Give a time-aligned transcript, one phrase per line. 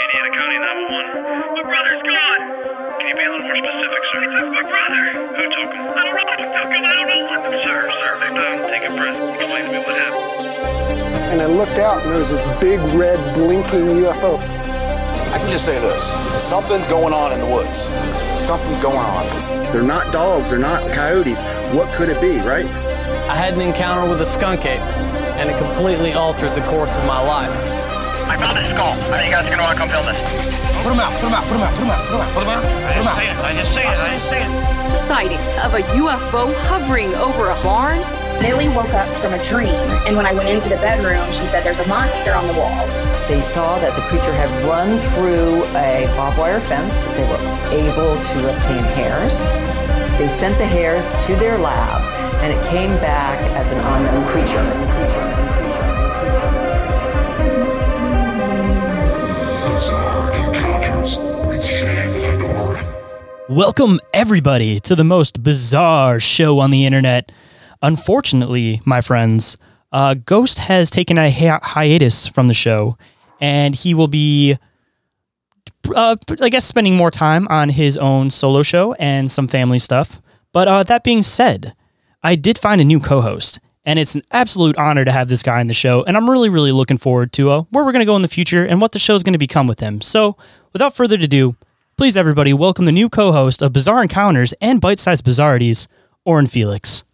[0.00, 1.54] Indiana County 911.
[1.54, 2.42] My brother's gone.
[2.98, 4.20] Can you be a little more specific, sir?
[4.54, 5.02] My brother.
[5.34, 5.82] Who took him?
[5.90, 6.84] I don't know who took him.
[6.84, 7.58] I don't know.
[7.64, 8.58] Sir, sir, time.
[8.70, 9.18] Take a breath.
[9.34, 11.30] Explain me what happened.
[11.32, 14.59] and I looked out and there was this big red blinking UFO.
[15.50, 17.90] I just say this something's going on in the woods.
[18.38, 19.26] Something's going on.
[19.74, 21.42] They're not dogs, they're not coyotes.
[21.74, 22.64] What could it be, right?
[23.26, 24.78] I had an encounter with a skunk ape,
[25.42, 27.50] and it completely altered the course of my life.
[28.30, 28.94] I found his skull.
[29.10, 30.22] I think you guys are gonna want to come film this.
[30.86, 32.30] Put him out, put him out, put him out, put him out, put him out.
[32.30, 32.62] Put him out.
[32.62, 33.34] I didn't see it.
[33.42, 33.90] I didn't see it.
[33.90, 34.50] I didn't see it.
[34.94, 37.98] Sightings of a UFO hovering over a barn.
[38.38, 39.74] Millie woke up from a dream,
[40.06, 43.09] and when I went into the bedroom, she said, There's a monster on the wall.
[43.30, 47.00] They saw that the creature had run through a barbed wire fence.
[47.14, 47.38] They were
[47.70, 49.38] able to obtain hairs.
[50.18, 52.02] They sent the hairs to their lab,
[52.42, 54.64] and it came back as an unknown creature.
[59.72, 62.84] Bizarre Encounters with Shayn and Orin.
[63.48, 67.30] Welcome, everybody, to the most bizarre show on the internet.
[67.80, 69.56] Unfortunately, my friends,
[69.92, 72.98] uh, Ghost has taken a hi- hiatus from the show,
[73.40, 74.56] and he will be,
[75.94, 80.20] uh, I guess, spending more time on his own solo show and some family stuff.
[80.52, 81.74] But uh, that being said,
[82.22, 85.42] I did find a new co host, and it's an absolute honor to have this
[85.42, 86.04] guy on the show.
[86.04, 88.28] And I'm really, really looking forward to uh, where we're going to go in the
[88.28, 90.00] future and what the show's going to become with him.
[90.00, 90.36] So,
[90.72, 91.56] without further ado,
[91.96, 95.86] please, everybody, welcome the new co host of Bizarre Encounters and Bite Sized Bizarrities,
[96.24, 97.04] Orin Felix.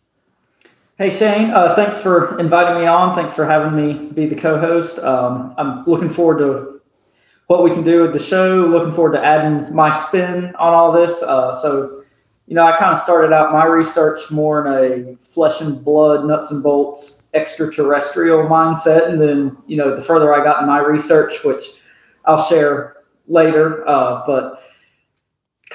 [0.99, 3.15] Hey Shayn, uh, thanks for inviting me on.
[3.15, 4.99] Thanks for having me be the co-host.
[5.01, 6.81] Um, I'm looking forward to
[7.49, 8.65] what we can do with the show.
[8.65, 11.23] Looking forward to adding my spin on all this.
[11.23, 12.03] Uh, so,
[12.47, 14.73] you know, I kind of started out my research more in
[15.13, 20.33] a flesh and blood, nuts and bolts, extraterrestrial mindset, and then you know, the further
[20.33, 21.65] I got in my research, which
[22.25, 22.97] I'll share
[23.29, 24.62] later, uh, but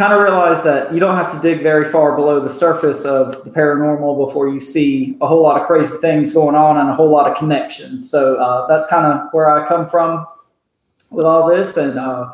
[0.02, 3.44] kind of realized that you don't have to dig very far below the surface of
[3.44, 6.94] the paranormal before you see a whole lot of crazy things going on and a
[6.94, 8.10] whole lot of connections.
[8.10, 10.26] So uh, that's kind of where I come from
[11.12, 12.34] with all this, and uh,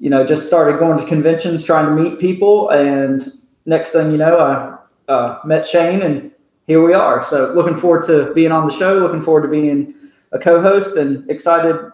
[0.00, 3.32] you know, just started going to conventions, trying to meet people, and
[3.66, 6.32] next thing you know, I uh, met Shayn, and
[6.66, 7.24] here we are.
[7.24, 8.98] So looking forward to being on the show.
[8.98, 9.94] Looking forward to being
[10.32, 11.92] a co-host, and excited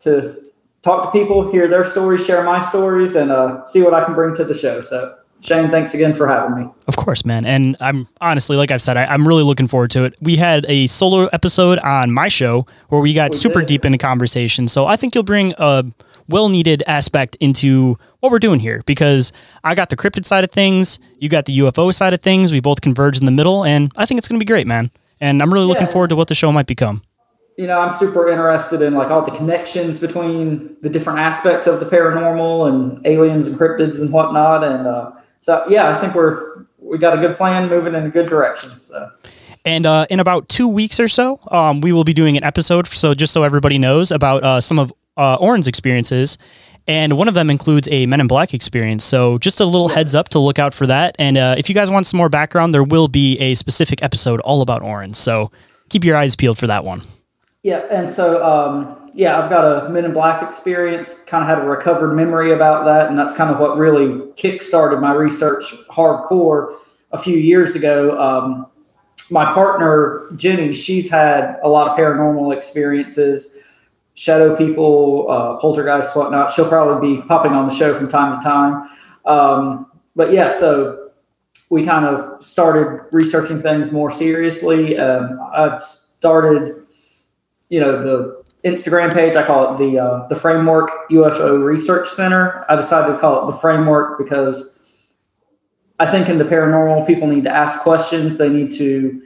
[0.00, 0.49] to
[0.82, 4.14] talk to people, hear their stories, share my stories, and uh, see what I can
[4.14, 4.80] bring to the show.
[4.82, 6.70] So, Shayn, thanks again for having me.
[6.86, 7.44] Of course, man.
[7.46, 10.14] And I'm honestly, like I've said, I, I'm really looking forward to it.
[10.20, 13.68] We had a solo episode on my show where we got We super did.
[13.68, 14.68] deep into conversation.
[14.68, 15.84] So I think you'll bring a
[16.28, 19.32] well needed aspect into what we're doing here because
[19.64, 22.52] I got the cryptid side of things, you got the UFO side of things.
[22.52, 24.90] We both converge in the middle, and I think it's going to be great, man.
[25.20, 25.92] And I'm really looking Yeah.
[25.92, 27.02] forward to what the show might become.
[27.60, 31.78] You know, I'm super interested in like all the connections between the different aspects of
[31.78, 34.64] the paranormal and aliens and cryptids and whatnot.
[34.64, 38.08] And uh, so, yeah, I think we're we got a good plan, moving in a
[38.08, 38.80] good direction.
[38.86, 39.10] So.
[39.66, 42.86] And uh, in about two weeks or so, um, we will be doing an episode.
[42.86, 46.38] So just so everybody knows about uh, some of uh, Orin's experiences,
[46.88, 49.04] and one of them includes a Men in Black experience.
[49.04, 51.14] So just a little heads up to look out for that.
[51.18, 54.40] And uh, if you guys want some more background, there will be a specific episode
[54.40, 55.12] all about Orin.
[55.12, 55.52] So
[55.90, 57.02] keep your eyes peeled for that one.
[57.62, 61.24] Yeah, and so um, yeah, I've got a Men in Black experience.
[61.24, 65.00] Kind of had a recovered memory about that, and that's kind of what really kick-started
[65.00, 66.76] my research hardcore
[67.12, 68.18] a few years ago.
[68.18, 68.66] Um,
[69.30, 73.58] my partner Jenny, she's had a lot of paranormal experiences,
[74.14, 76.52] shadow people, uh, poltergeists, whatnot.
[76.52, 78.88] She'll probably be popping on the show from time to time.
[79.26, 81.10] Um, but yeah, so
[81.68, 84.98] we kind of started researching things more seriously.
[84.98, 86.86] Um, I started
[87.70, 89.36] you know the Instagram page.
[89.36, 92.66] I call it the uh, the Framework UFO Research Center.
[92.68, 94.78] I decided to call it the Framework because
[95.98, 98.36] I think in the paranormal, people need to ask questions.
[98.36, 99.22] They need to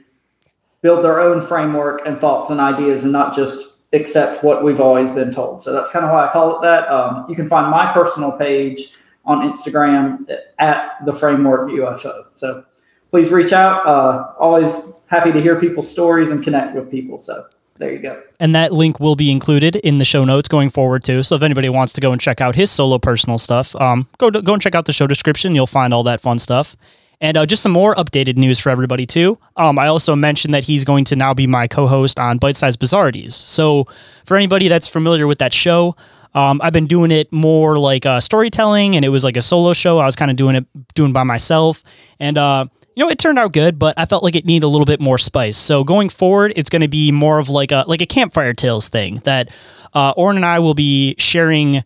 [0.81, 5.11] build their own framework and thoughts and ideas, and not just accept what we've always
[5.11, 5.61] been told.
[5.61, 6.89] So that's kind of why I call it that.
[6.89, 8.93] Um, you can find my personal page
[9.25, 12.25] on Instagram at the Framework UFO.
[12.35, 12.63] So
[13.09, 13.85] please reach out.
[13.87, 17.19] Uh, always happy to hear people's stories and connect with people.
[17.19, 18.21] So there you go.
[18.39, 21.23] And that link will be included in the show notes going forward too.
[21.23, 24.29] So if anybody wants to go and check out his solo personal stuff, um, go
[24.29, 25.55] to, go and check out the show description.
[25.55, 26.75] You'll find all that fun stuff.
[27.21, 29.37] And uh, just some more updated news for everybody too.
[29.55, 32.75] Um, I also mentioned that he's going to now be my co-host on Bite Size
[32.77, 33.31] Bizarrities.
[33.33, 33.85] So
[34.25, 35.95] for anybody that's familiar with that show,
[36.33, 39.71] um, I've been doing it more like uh, storytelling, and it was like a solo
[39.71, 39.99] show.
[39.99, 41.81] I was kind of doing it doing by myself,
[42.19, 44.69] and uh, you know, it turned out good, but I felt like it needed a
[44.69, 45.57] little bit more spice.
[45.57, 48.87] So going forward, it's going to be more of like a like a campfire tales
[48.87, 49.49] thing that
[49.93, 51.83] uh, Orin and I will be sharing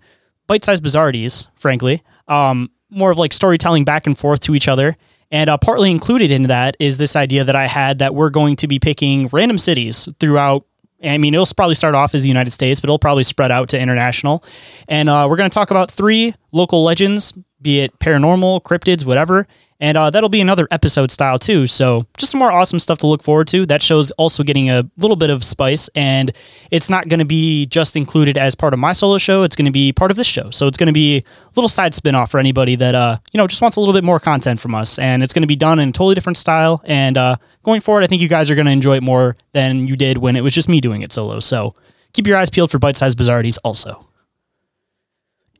[0.47, 4.97] bite-sized bizarrities, frankly, um, more of like storytelling back and forth to each other.
[5.31, 8.55] And uh, partly included in that is this idea that I had that we're going
[8.57, 10.65] to be picking random cities throughout.
[11.03, 13.69] I mean, it'll probably start off as the United States, but it'll probably spread out
[13.69, 14.43] to international.
[14.87, 17.31] And uh, we're going to talk about three local legends,
[17.61, 19.47] be it paranormal, cryptids, whatever.
[19.81, 21.65] And uh, that'll be another episode style too.
[21.65, 23.65] So just some more awesome stuff to look forward to.
[23.65, 26.31] That show's also getting a little bit of spice, and
[26.69, 29.43] it's not going to be just included as part of my solo show.
[29.43, 30.49] It's going to be part of this show.
[30.49, 31.23] So it's going to be a
[31.55, 34.03] little side spin off for anybody that uh, you know just wants a little bit
[34.03, 34.99] more content from us.
[34.99, 36.81] And it's going to be done in a totally different style.
[36.83, 39.87] And uh, going forward, I think you guys are going to enjoy it more than
[39.87, 41.39] you did when it was just me doing it solo.
[41.39, 41.73] So
[42.11, 44.05] keep your eyes peeled for bite sized bizarrities also.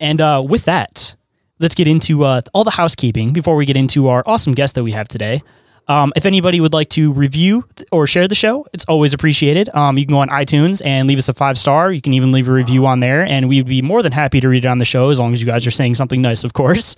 [0.02, 1.16] And uh, with that,
[1.60, 4.84] let's get into uh, all the housekeeping before we get into our awesome guest that
[4.84, 5.42] we have today.
[5.90, 9.74] Um, if anybody would like to review or share the show, it's always appreciated.
[9.76, 11.92] Um, you can go on iTunes and leave us a five star.
[11.92, 14.48] You can even leave a review on there, and we'd be more than happy to
[14.48, 16.54] read it on the show as long as you guys are saying something nice, of
[16.54, 16.96] course.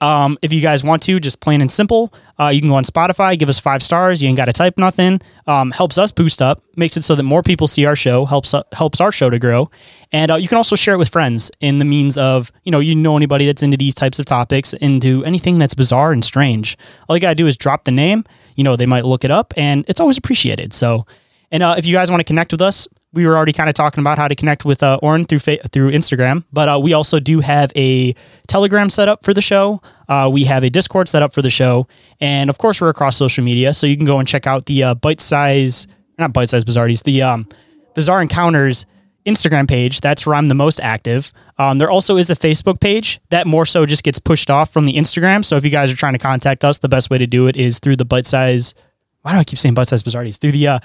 [0.00, 2.84] Um, if you guys want to, just plain and simple, uh, you can go on
[2.84, 4.22] Spotify, give us five stars.
[4.22, 5.20] You ain't got to type nothing.
[5.46, 8.54] Um, helps us boost up, makes it so that more people see our show, helps
[8.54, 9.70] uh, helps our show to grow.
[10.12, 12.80] And uh, you can also share it with friends in the means of, you know,
[12.80, 16.78] you know anybody that's into these types of topics, into anything that's bizarre and strange.
[17.08, 18.24] All you got to do is drop the name.
[18.56, 20.72] You know, they might look it up, and it's always appreciated.
[20.72, 21.06] So,
[21.50, 23.74] and uh, if you guys want to connect with us, we were already kind of
[23.74, 26.92] talking about how to connect with uh, Orin through fa- through Instagram, but uh, we
[26.92, 28.14] also do have a
[28.46, 29.82] Telegram set up for the show.
[30.08, 31.88] Uh, we have a Discord set up for the show,
[32.20, 34.82] and of course, we're across social media, so you can go and check out the
[34.82, 35.86] uh, bite size,
[36.18, 37.48] not bite size bizarrities, the um,
[37.94, 38.86] Bizarre Encounters
[39.26, 40.00] Instagram page.
[40.00, 41.32] That's where I'm the most active.
[41.58, 44.86] Um, there also is a Facebook page that more so just gets pushed off from
[44.86, 45.44] the Instagram.
[45.44, 47.56] So if you guys are trying to contact us, the best way to do it
[47.56, 48.74] is through the bite size.
[49.22, 50.38] Why do I keep saying bite size bizarrities?
[50.38, 50.78] Through the uh,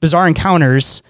[0.00, 1.02] Bizarre Encounters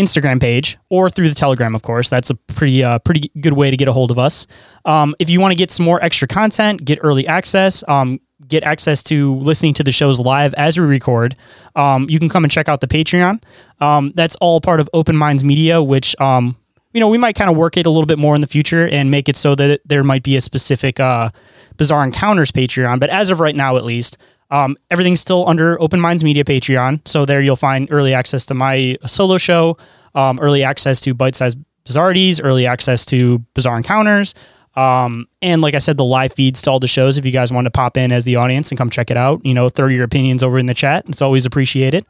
[0.00, 2.08] Instagram page or through the Telegram, of course.
[2.08, 4.46] That's a pretty uh, pretty good way to get a hold of us.
[4.84, 8.62] Um, if you want to get some more extra content, get early access, um, get
[8.64, 11.36] access to listening to the shows live as we record,
[11.76, 13.42] um, you can come and check out the Patreon.
[13.80, 16.56] Um, that's all part of Open Minds Media, which um,
[16.92, 18.88] you know we might kind of work it a little bit more in the future
[18.88, 21.30] and make it so that there might be a specific uh,
[21.76, 23.00] Bizarre Encounters Patreon.
[23.00, 24.18] But as of right now, at least.
[24.50, 27.06] Um, everything's still under Open Minds Media Patreon.
[27.06, 29.76] So there you'll find early access to my solo show,
[30.14, 34.34] um, early access to bite sized bizarrities, early access to bizarre encounters.
[34.76, 37.18] Um, and like I said, the live feeds to all the shows.
[37.18, 39.44] If you guys want to pop in as the audience and come check it out,
[39.44, 41.08] you know, throw your opinions over in the chat.
[41.08, 42.06] It's always appreciated.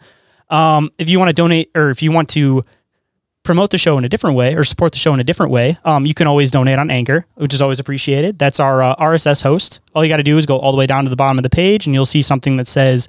[0.51, 2.63] Um, if you want to donate or if you want to
[3.51, 5.77] promote the show in a different way or support the show in a different way,
[5.85, 8.39] um, you can always donate on Anchor, which is always appreciated.
[8.39, 9.81] That's our uh, RSS host.
[9.93, 11.43] All you got to do is go all the way down to the bottom of
[11.43, 13.09] the page, and you'll see something that says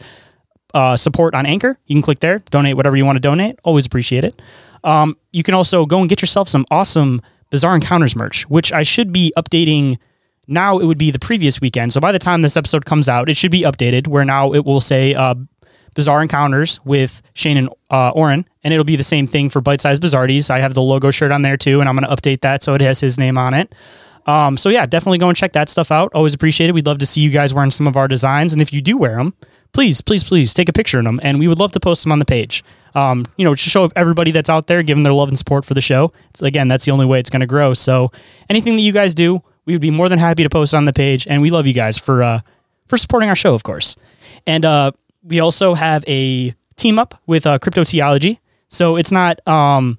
[0.73, 1.77] uh, support on Anchor.
[1.85, 3.59] You can click there, donate whatever you want to donate.
[3.63, 4.41] Always appreciate it.
[4.83, 7.21] Um, you can also go and get yourself some awesome
[7.51, 9.99] Bizarre Encounters merch, which I should be updating.
[10.47, 11.93] Now it would be the previous weekend.
[11.93, 14.65] So by the time this episode comes out, it should be updated where now it
[14.65, 15.35] will say uh,
[15.93, 19.81] Bizarre Encounters with Shayn and uh, Orin, and it'll be the same thing for Bite
[19.81, 20.49] Size Bizarrities.
[20.49, 22.73] I have the logo shirt on there too, and I'm going to update that so
[22.73, 23.73] it has his name on it.
[24.25, 26.11] Um, so yeah, definitely go and check that stuff out.
[26.13, 26.73] Always appreciate it.
[26.73, 28.97] We'd love to see you guys wearing some of our designs, and if you do
[28.97, 29.33] wear them,
[29.73, 32.11] please, please, please take a picture of them, and we would love to post them
[32.11, 32.63] on the page.
[32.93, 35.73] Um, you know, to show everybody that's out there giving their love and support for
[35.73, 36.11] the show.
[36.31, 37.73] It's, again, that's the only way it's going to grow.
[37.73, 38.11] So
[38.49, 40.93] anything that you guys do, we would be more than happy to post on the
[40.93, 42.41] page, and we love you guys for uh,
[42.87, 43.95] for supporting our show, of course.
[44.45, 44.91] And uh,
[45.23, 48.39] we also have a team up with uh, Cryptoteeology.
[48.67, 49.97] So it's not um,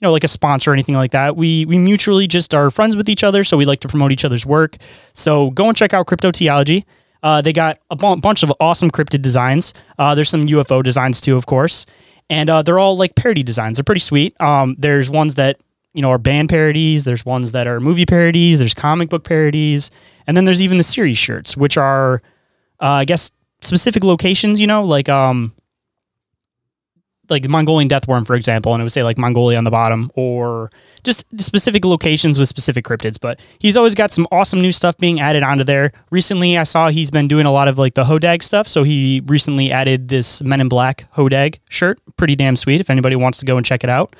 [0.00, 1.36] you know like a sponsor or anything like that.
[1.36, 4.24] We we mutually just are friends with each other, so we like to promote each
[4.24, 4.76] other's work.
[5.14, 6.84] So go and check out Cryptoteeology.
[7.22, 9.74] Uh, they got a b- bunch of awesome cryptid designs.
[9.98, 11.84] Uh, there's some UFO designs too, of course,
[12.30, 13.76] and uh, they're all like parody designs.
[13.78, 14.40] They're pretty sweet.
[14.40, 15.60] Um, there's ones that
[15.94, 17.04] you know are band parodies.
[17.04, 18.58] There's ones that are movie parodies.
[18.60, 19.90] There's comic book parodies,
[20.26, 22.22] and then there's even the series shirts, which are,
[22.80, 24.60] uh, I guess, specific locations.
[24.60, 25.52] You know, like um,
[27.28, 29.70] like the Mongolian death worm, for example, and it would say like Mongolia on the
[29.70, 30.70] bottom, or
[31.04, 33.20] just specific locations with specific cryptids.
[33.20, 35.92] But he's always got some awesome new stuff being added onto there.
[36.10, 38.66] Recently, I saw he's been doing a lot of like the Hodag stuff.
[38.68, 42.00] So he recently added this Men in Black Hodag shirt.
[42.16, 42.80] Pretty damn sweet.
[42.80, 44.14] If anybody wants to go and check it out.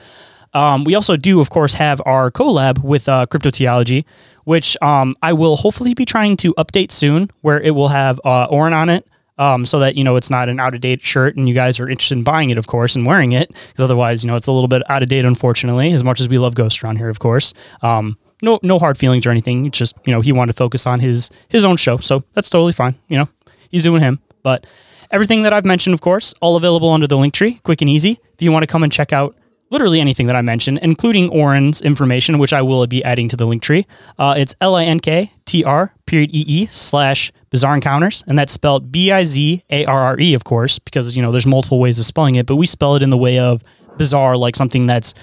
[0.55, 4.05] Um, we also do, of course, have our collab with uh, Cryptoteeology,
[4.45, 8.47] which um, I will hopefully be trying to update soon, where it will have uh,
[8.47, 9.07] Orin on it,
[9.39, 11.81] um, so that you know it's not an out of date shirt and you guys
[11.81, 14.47] are interested in buying it, of course, and wearing it because otherwise, you know, it's
[14.47, 15.93] a little bit out of date, unfortunately.
[15.93, 17.55] As much as we love Ghost around here, of course.
[17.83, 19.67] Um, no, no hard feelings or anything.
[19.67, 22.51] It's just you know he wanted to focus on his his own show, so that's
[22.51, 22.95] totally fine.
[23.09, 23.29] You know,
[23.71, 24.21] he's doing him.
[24.43, 24.67] But
[25.11, 28.19] Everything that I've mentioned, of course, all available under the link tree, quick and easy.
[28.35, 29.35] If you want to come and check out
[29.71, 33.47] literally anything that I mentioned, including Orin's information, which I will be adding to the
[33.47, 33.87] link tree,
[34.19, 38.39] uh, it's L I N K T R period E E slash Bizarre Encounters, and
[38.39, 41.47] that's spelled B I Z A R R E, of course, because you know there's
[41.47, 43.63] multiple ways of spelling it, but we spell it in the way of
[43.97, 45.15] bizarre, like something that's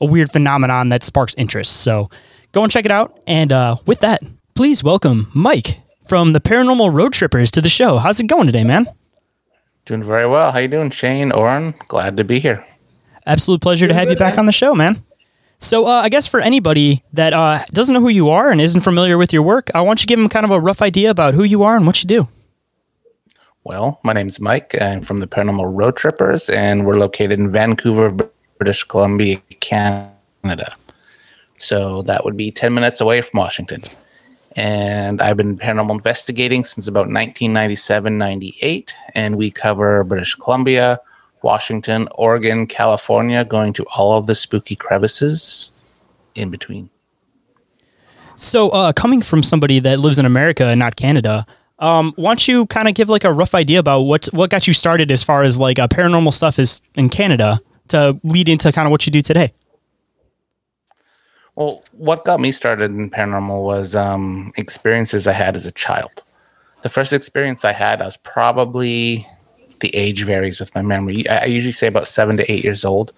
[0.00, 1.82] a weird phenomenon that sparks interest.
[1.82, 2.08] So
[2.52, 3.20] go and check it out.
[3.26, 4.22] And uh, with that,
[4.54, 7.98] please welcome Mike from the Paranormal Road Trippers to the show.
[7.98, 8.86] How's it going today, man?
[9.84, 10.50] Doing very well.
[10.50, 11.34] How you doing, Shayn?
[11.36, 12.64] Orin, glad to be here.
[13.26, 14.96] Absolute pleasure to have you back on the show, man.
[15.64, 18.82] So, uh, I guess for anybody that uh, doesn't know who you are and isn't
[18.82, 21.08] familiar with your work, I want you to give them kind of a rough idea
[21.08, 22.28] about who you are and what you do.
[23.64, 24.76] Well, my name's Mike.
[24.78, 28.14] I'm from the Paranormal Road Trippers, and we're located in Vancouver,
[28.58, 30.76] British Columbia, Canada.
[31.56, 33.84] So that would be 10 minutes away from Washington.
[34.56, 41.00] And I've been paranormal investigating since about 1997 98, and we cover British Columbia,
[41.44, 45.70] Washington, Oregon, California, going to all of the spooky crevices
[46.34, 46.90] in between.
[48.34, 51.46] So, uh, coming from somebody that lives in America and not Canada,
[51.78, 54.66] um, why don't you kind of give like a rough idea about what what got
[54.66, 58.72] you started as far as like uh, paranormal stuff is in Canada to lead into
[58.72, 59.52] kind of what you do today?
[61.54, 66.24] Well, what got me started in paranormal was um, experiences I had as a child.
[66.82, 69.26] The first experience I had, I was probably
[69.84, 71.28] the age varies with my memory.
[71.28, 73.12] I usually say about seven to eight years old.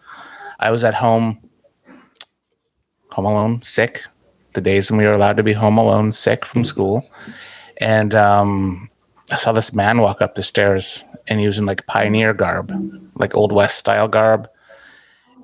[0.58, 1.38] I was at home,
[3.12, 4.02] home alone, sick.
[4.54, 7.08] The days when we were allowed to be home alone, sick from school,
[7.76, 8.90] and um,
[9.30, 12.72] I saw this man walk up the stairs, and he was in like pioneer garb,
[13.14, 14.48] like old west style garb,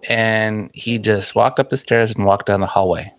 [0.08, 3.12] and he just walked up the stairs and walked down the hallway.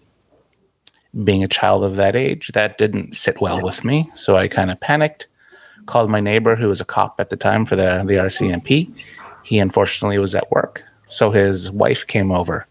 [1.24, 4.72] Being a child of that age, that didn't sit well with me, so I kind
[4.72, 5.28] of panicked
[5.86, 8.92] called my neighbor who was a cop at the time for the, the RCMP.
[9.44, 10.84] He unfortunately was at work.
[11.08, 12.66] So his wife came over.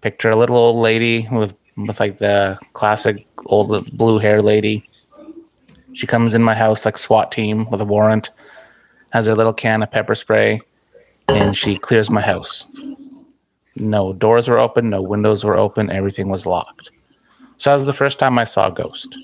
[0.00, 4.88] Picture a little old lady with with like the classic old blue hair lady.
[5.92, 8.30] She comes in my house like SWAT team with a warrant,
[9.10, 10.60] has her little can of pepper spray,
[11.28, 12.66] and she clears my house.
[13.74, 16.90] No doors were open, no windows were open, everything was locked.
[17.58, 19.16] So that was the first time I saw a ghost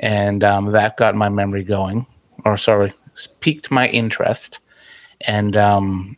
[0.00, 2.06] and um, that got my memory going,
[2.44, 2.92] or sorry,
[3.40, 4.60] piqued my interest.
[5.22, 6.16] And um,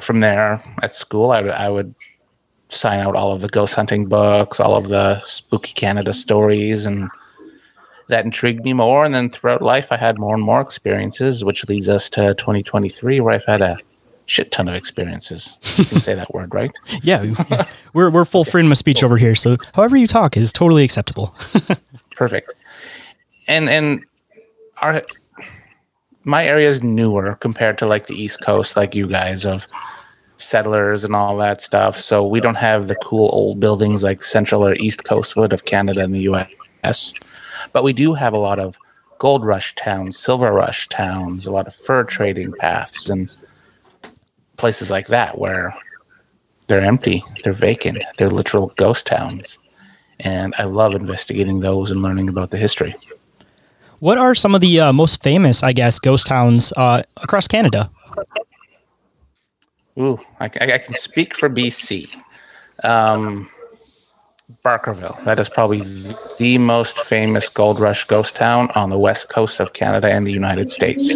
[0.00, 1.94] from there, at school, I, I would
[2.68, 7.10] sign out all of the ghost hunting books, all of the spooky Canada stories, and
[8.08, 9.04] that intrigued me more.
[9.04, 13.20] And then throughout life, I had more and more experiences, which leads us to 2023,
[13.20, 13.78] where I've had a
[14.24, 15.58] shit ton of experiences.
[15.76, 16.72] You can say that word, right?
[17.02, 17.34] Yeah,
[17.92, 21.34] we're we're full freedom of speech over here, so however you talk is totally acceptable.
[22.16, 22.54] Perfect
[23.52, 24.04] and and
[24.78, 25.02] our
[26.24, 29.66] my area is newer compared to like the East Coast, like you guys of
[30.36, 31.98] settlers and all that stuff.
[31.98, 35.64] So we don't have the cool old buildings like Central or East Coast would of
[35.64, 37.12] Canada and the U.S.
[37.72, 38.78] But we do have a lot of
[39.18, 43.32] gold rush towns, silver rush towns, a lot of fur trading paths, and
[44.56, 45.74] places like that where
[46.68, 49.58] they're empty, they're vacant, they're literal ghost towns.
[50.20, 52.94] And I love investigating those and learning about the history.
[54.02, 57.88] What are some of the uh, most famous, I guess, ghost towns uh, across Canada?
[59.96, 62.12] Ooh, I, I, can speak for BC.
[62.82, 63.48] Um,
[64.64, 65.24] Barkerville.
[65.24, 65.82] That is probably
[66.36, 70.32] the most famous gold rush ghost town on the west coast of Canada and the
[70.32, 71.14] United States.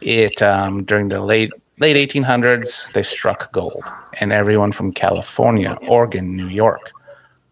[0.00, 3.84] It um, during the late late 1800s they struck gold,
[4.20, 6.90] and everyone from California, Oregon, New York,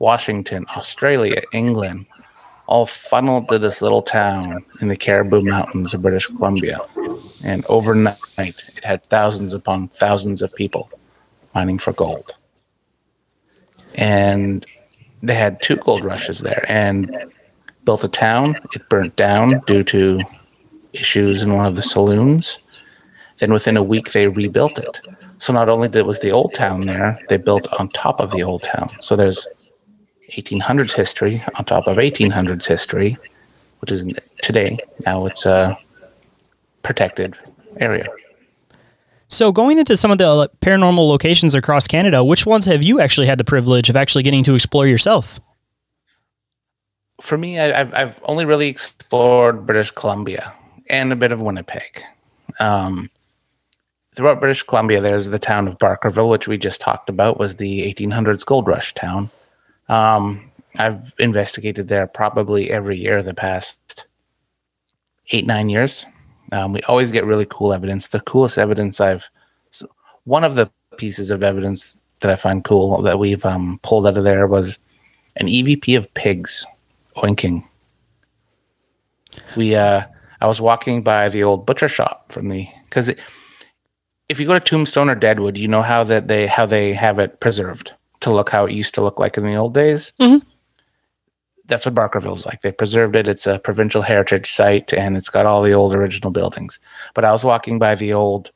[0.00, 2.06] Washington, Australia, England,
[2.70, 6.80] all funneled to this little town in the Cariboo Mountains of British Columbia.
[7.42, 10.88] And overnight, it had thousands upon thousands of people
[11.52, 12.34] mining for gold.
[13.96, 14.64] And
[15.20, 17.32] they had two gold rushes there and
[17.84, 18.54] built a town.
[18.72, 20.20] It burnt down due to
[20.92, 22.58] issues in one of the saloons.
[23.38, 25.00] Then within a week, they rebuilt it.
[25.38, 28.44] So not only did was the old town there, they built on top of the
[28.44, 28.90] old town.
[29.00, 29.48] So there's
[30.36, 33.16] 1800s history on top of 1800s history,
[33.80, 34.78] which is today.
[35.06, 35.78] Now it's a
[36.82, 37.36] protected
[37.78, 38.06] area.
[39.28, 43.28] So, going into some of the paranormal locations across Canada, which ones have you actually
[43.28, 45.38] had the privilege of actually getting to explore yourself?
[47.20, 50.52] For me, I've, I've only really explored British Columbia
[50.88, 52.02] and a bit of Winnipeg.
[52.58, 53.08] Um,
[54.16, 57.82] throughout British Columbia, there's the town of Barkerville, which we just talked about, was the
[57.82, 59.30] 1800s gold rush town.
[59.90, 64.06] Um, I've investigated there probably every year the past
[65.32, 66.06] eight, nine years.
[66.52, 68.08] Um, we always get really cool evidence.
[68.08, 69.28] The coolest evidence I've,
[69.70, 69.88] so
[70.24, 74.16] one of the pieces of evidence that I find cool that we've um, pulled out
[74.16, 74.78] of there was
[75.36, 76.64] an EVP of pigs
[77.16, 77.64] oinking.
[79.56, 80.04] We, uh,
[80.40, 83.10] I was walking by the old butcher shop from the because
[84.28, 87.18] if you go to Tombstone or Deadwood, you know how that they how they have
[87.18, 90.12] it preserved to look how it used to look like in the old days.
[90.20, 90.42] Mhm.
[91.66, 92.62] That's what Barkerville's like.
[92.62, 93.28] They preserved it.
[93.28, 96.80] It's a provincial heritage site, and it's got all the old original buildings.
[97.14, 98.50] But I was walking by the old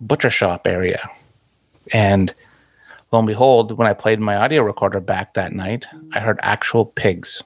[0.00, 1.08] butcher shop area,
[1.92, 2.34] and
[3.10, 6.84] lo and behold, when I played my audio recorder back that night, I heard actual
[6.84, 7.42] pigs,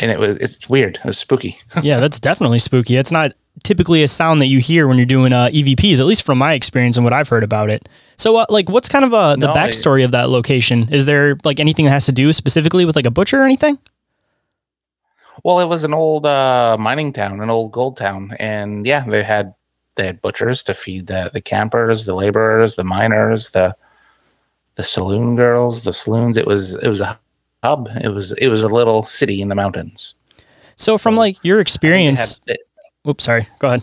[0.00, 0.96] and it was it's weird.
[0.96, 1.58] It was spooky.
[1.82, 2.96] yeah, that's definitely spooky.
[2.96, 3.32] It's not
[3.64, 6.54] typically a sound that you hear when you're doing uh, EVPs, at least from my
[6.54, 7.88] experience and what I've heard about it.
[8.16, 10.88] So, uh, like, what's kind of uh, the No, I- backstory of that location?
[10.92, 13.78] Is there like anything that has to do specifically with like a butcher or anything?
[15.44, 19.22] Well, it was an old uh, mining town, an old gold town, and yeah, they
[19.22, 19.54] had
[19.96, 23.74] they had butchers to feed the the campers, the laborers, the miners, the
[24.74, 26.36] the saloon girls, the saloons.
[26.36, 27.18] It was it was a
[27.62, 27.88] hub.
[28.02, 30.14] It was it was a little city in the mountains.
[30.76, 32.56] So, from like your experience, Had-
[33.02, 33.82] whoops, sorry, go ahead.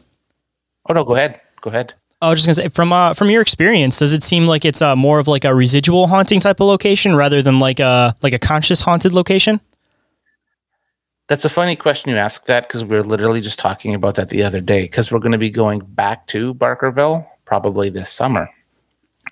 [0.89, 1.93] oh no, go ahead, go ahead.
[2.21, 4.81] I was just gonna say, from uh, from your experience, does it seem like it's
[4.81, 8.33] uh, more of like a residual haunting type of location rather than like a like
[8.33, 9.61] a conscious haunted location?
[11.27, 14.29] That's a funny question you ask that because we were literally just talking about that
[14.29, 18.49] the other day because we're going to be going back to Barkerville probably this summer.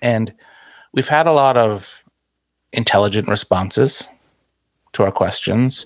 [0.01, 0.33] And
[0.91, 2.03] we've had a lot of
[2.73, 4.09] intelligent responses
[4.91, 5.85] to our questions.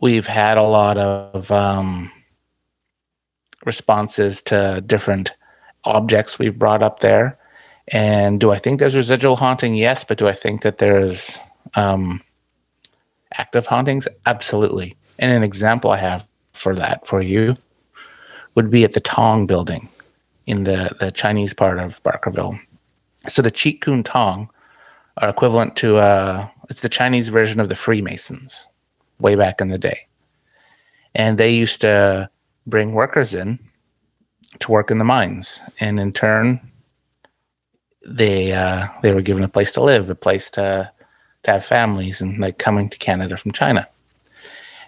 [0.00, 2.12] We've had a lot of um,
[3.66, 5.34] responses to different
[5.84, 7.38] objects we've brought up there.
[7.88, 9.74] And do I think there's residual haunting?
[9.74, 11.38] Yes, but do I think that there's
[11.74, 12.22] um,
[13.34, 14.08] active hauntings?
[14.24, 14.94] Absolutely.
[15.18, 17.56] And an example I have for that for you
[18.54, 19.88] would be at the Tong building
[20.46, 22.58] in the, the Chinese part of Barkerville.
[23.28, 24.48] So the Chee Kung Tong
[25.18, 28.66] are equivalent to uh, it's the Chinese version of the Freemasons
[29.20, 30.06] way back in the day.
[31.14, 32.28] And they used to
[32.66, 33.58] bring workers in
[34.60, 35.60] to work in the mines.
[35.80, 36.60] And in turn,
[38.06, 40.90] they uh, they were given a place to live, a place to
[41.42, 43.88] to have families, and like coming to Canada from China.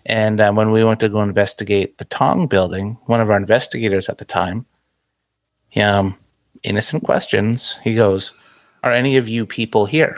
[0.06, 4.08] And uh, when we went to go investigate the Tong building, one of our investigators
[4.08, 4.64] at the time,
[5.68, 6.18] he, um,
[6.62, 8.32] innocent questions, he goes,
[8.82, 10.16] Are any of you people here?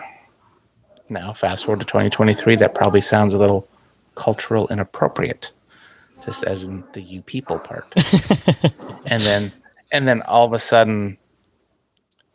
[1.09, 3.66] Now, fast forward to 2023, that probably sounds a little
[4.14, 5.51] cultural inappropriate,
[6.24, 7.92] just as in the you people part.
[9.06, 9.52] and then,
[9.92, 11.18] and then all of a sudden,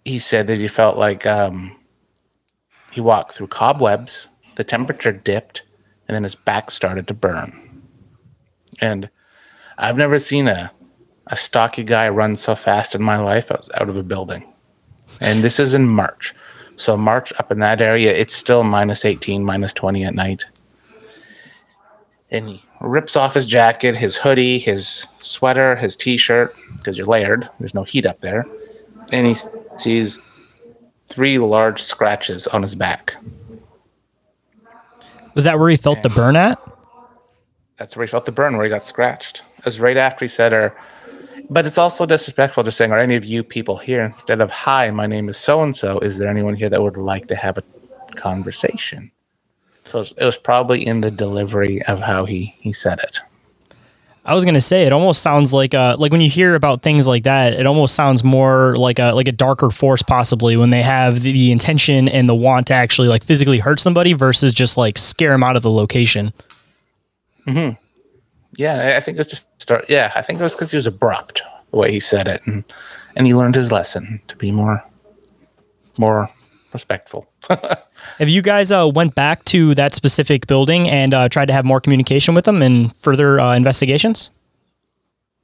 [0.03, 1.75] he said that he felt like um,
[2.91, 5.63] he walked through cobwebs, the temperature dipped,
[6.07, 7.61] and then his back started to burn.
[8.79, 9.09] And
[9.77, 10.71] I've never seen a,
[11.27, 14.51] a stocky guy run so fast in my life out, out of a building.
[15.21, 16.33] And this is in March.
[16.77, 20.45] So, March up in that area, it's still minus 18, minus 20 at night.
[22.35, 27.07] And he rips off his jacket, his hoodie, his sweater, his t shirt, because you're
[27.07, 27.49] layered.
[27.59, 28.45] There's no heat up there.
[29.13, 29.35] And he
[29.77, 30.19] sees
[31.07, 33.15] three large scratches on his back.
[35.33, 36.59] Was that where he felt the burn at?
[37.77, 39.43] That's where he felt the burn, where he got scratched.
[39.57, 40.75] It was right after he said, "Or,"
[41.49, 44.91] but it's also disrespectful to saying, "Are any of you people here?" Instead of, "Hi,
[44.91, 45.99] my name is so and so.
[45.99, 47.63] Is there anyone here that would like to have a
[48.15, 49.11] conversation?"
[49.85, 53.19] So it was, probably in the delivery of how he he said it.
[54.25, 57.07] I was gonna say it almost sounds like uh like when you hear about things
[57.07, 60.81] like that, it almost sounds more like a like a darker force possibly when they
[60.81, 64.77] have the, the intention and the want to actually like physically hurt somebody versus just
[64.77, 66.33] like scare them out of the location.
[67.47, 67.69] hmm
[68.55, 69.85] Yeah, I- I think it was just start.
[69.89, 72.63] Yeah, I think it was because he was abrupt the way he said it, and
[73.15, 74.83] and he learned his lesson to be more
[75.99, 76.29] more
[76.75, 77.27] respectful.
[77.49, 81.65] Have you guys uh, went back to that specific building and uh, tried to have
[81.65, 84.29] more communication with them and further uh, investigations?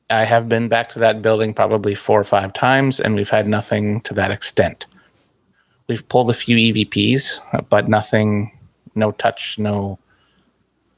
[0.09, 3.47] I have been back to that building probably four or five times, and we've had
[3.47, 4.85] nothing to that extent.
[5.87, 8.51] We've pulled a few EVPs, but nothing,
[8.93, 9.97] no touch, no,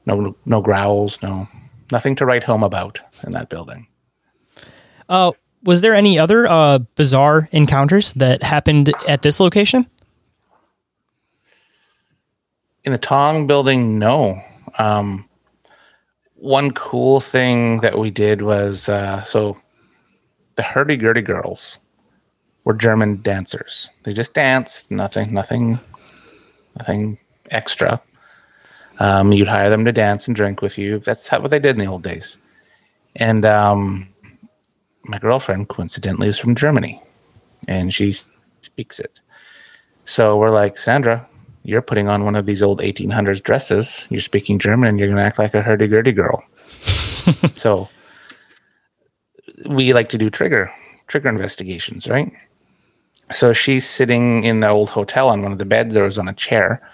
[0.04, 1.48] no, no growls, no,
[1.92, 3.86] nothing to write home about in that building.
[5.08, 9.86] Uh, was there any other uh, bizarre encounters that happened at this location?
[12.84, 14.42] In the Tong building, no.
[14.78, 15.28] Um,
[16.34, 19.56] one cool thing that we did was uh, so
[20.56, 21.78] the hurdy gurdy girls
[22.64, 23.88] were German dancers.
[24.02, 25.78] They just danced, nothing, nothing,
[26.78, 27.18] nothing
[27.50, 28.00] extra.
[28.98, 30.98] Um, you'd hire them to dance and drink with you.
[30.98, 32.36] That's how, what they did in the old days.
[33.16, 34.08] And um,
[35.04, 37.00] my girlfriend coincidentally is from Germany
[37.68, 38.12] and she
[38.60, 39.20] speaks it.
[40.04, 41.26] So we're like, Sandra,
[41.64, 44.06] you're putting on one of these old 1800s dresses.
[44.10, 46.44] You're speaking German and you're going to act like a hurdy gurdy girl.
[47.52, 47.88] so
[49.66, 50.70] we like to do trigger
[51.08, 52.32] trigger investigations, right?
[53.32, 55.94] So she's sitting in the old hotel on one of the beds.
[55.94, 56.86] There was on a chair,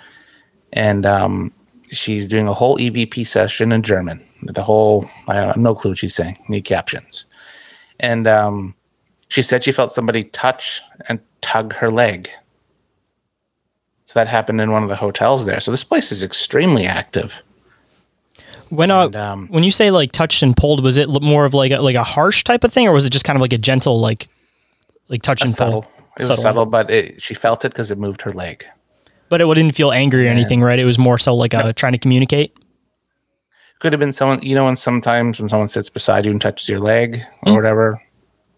[0.72, 1.52] and um,
[1.90, 4.24] she's doing a whole EVP session in German.
[4.42, 6.38] The whole I don't no clue what she's saying.
[6.48, 7.26] Need captions,
[7.98, 8.74] and um,
[9.28, 12.30] she said she felt somebody touch and tug her leg.
[14.10, 15.60] So that happened in one of the hotels there.
[15.60, 17.44] So this place is extremely active.
[18.68, 21.70] When uh, um, when you say like touched and pulled, was it more of like
[21.70, 23.58] a, like a harsh type of thing, or was it just kind of like a
[23.58, 24.26] gentle like
[25.06, 25.82] like touch and subtle.
[25.82, 25.92] pull?
[26.18, 28.66] It was subtle, but it, she felt it because it moved her leg.
[29.28, 30.80] But it didn't feel angry or anything, right?
[30.80, 32.58] It was more so like uh, trying to communicate.
[33.78, 36.68] Could have been someone, you know, when sometimes when someone sits beside you and touches
[36.68, 38.02] your leg or whatever,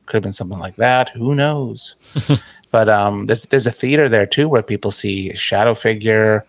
[0.07, 1.11] could have been something like that.
[1.11, 1.97] Who knows?
[2.73, 6.45] but um, there's there's a theater there too where people see shadow figure.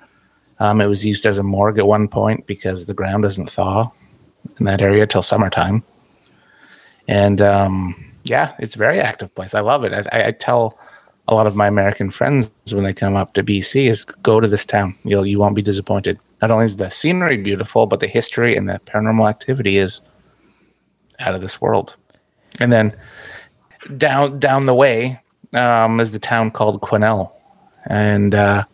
[0.59, 3.91] Um, it was used as a morgue at one point because the ground doesn't thaw
[4.57, 5.83] in that area till summertime.
[7.07, 9.53] And um, yeah, it's a very active place.
[9.53, 9.93] I love it.
[9.93, 10.79] I, I, I tell
[11.27, 14.47] a lot of my American friends when they come up to BC is go to
[14.47, 14.95] this town.
[15.03, 16.17] You'll you won't be disappointed.
[16.41, 19.99] Not only is the scenery beautiful, but the history and the paranormal activity is
[21.19, 21.95] out of this world.
[22.61, 22.95] And then
[23.97, 25.19] down down the way
[25.53, 27.31] um, is the town called Quesnel,
[27.85, 28.65] and uh,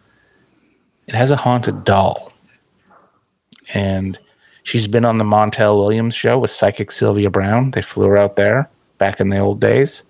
[1.08, 2.32] it has a haunted doll.
[3.74, 4.18] And
[4.64, 7.72] she's been on the Montel Williams show with psychic Sylvia Browne.
[7.72, 10.04] They flew her out there back in the old days.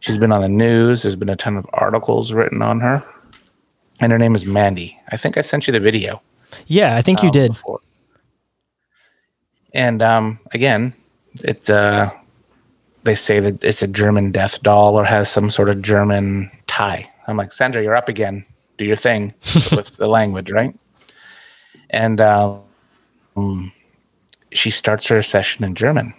[0.00, 1.02] She's been on the news.
[1.02, 3.02] There's been a ton of articles written on her.
[4.00, 4.98] And her name is Mandy.
[5.08, 6.22] I think I sent you the video.
[6.66, 7.52] Yeah, I think you um, did.
[7.52, 7.80] before.
[9.74, 10.94] And um, again,
[11.42, 12.10] it's uh,
[13.08, 17.10] they say that it's a German death doll or has some sort of German tie.
[17.26, 18.44] I'm like, Sandra, you're up again.
[18.76, 19.32] Do your thing
[19.72, 20.78] with the language, right?
[21.88, 23.72] And um,
[24.52, 26.12] she starts her session in German.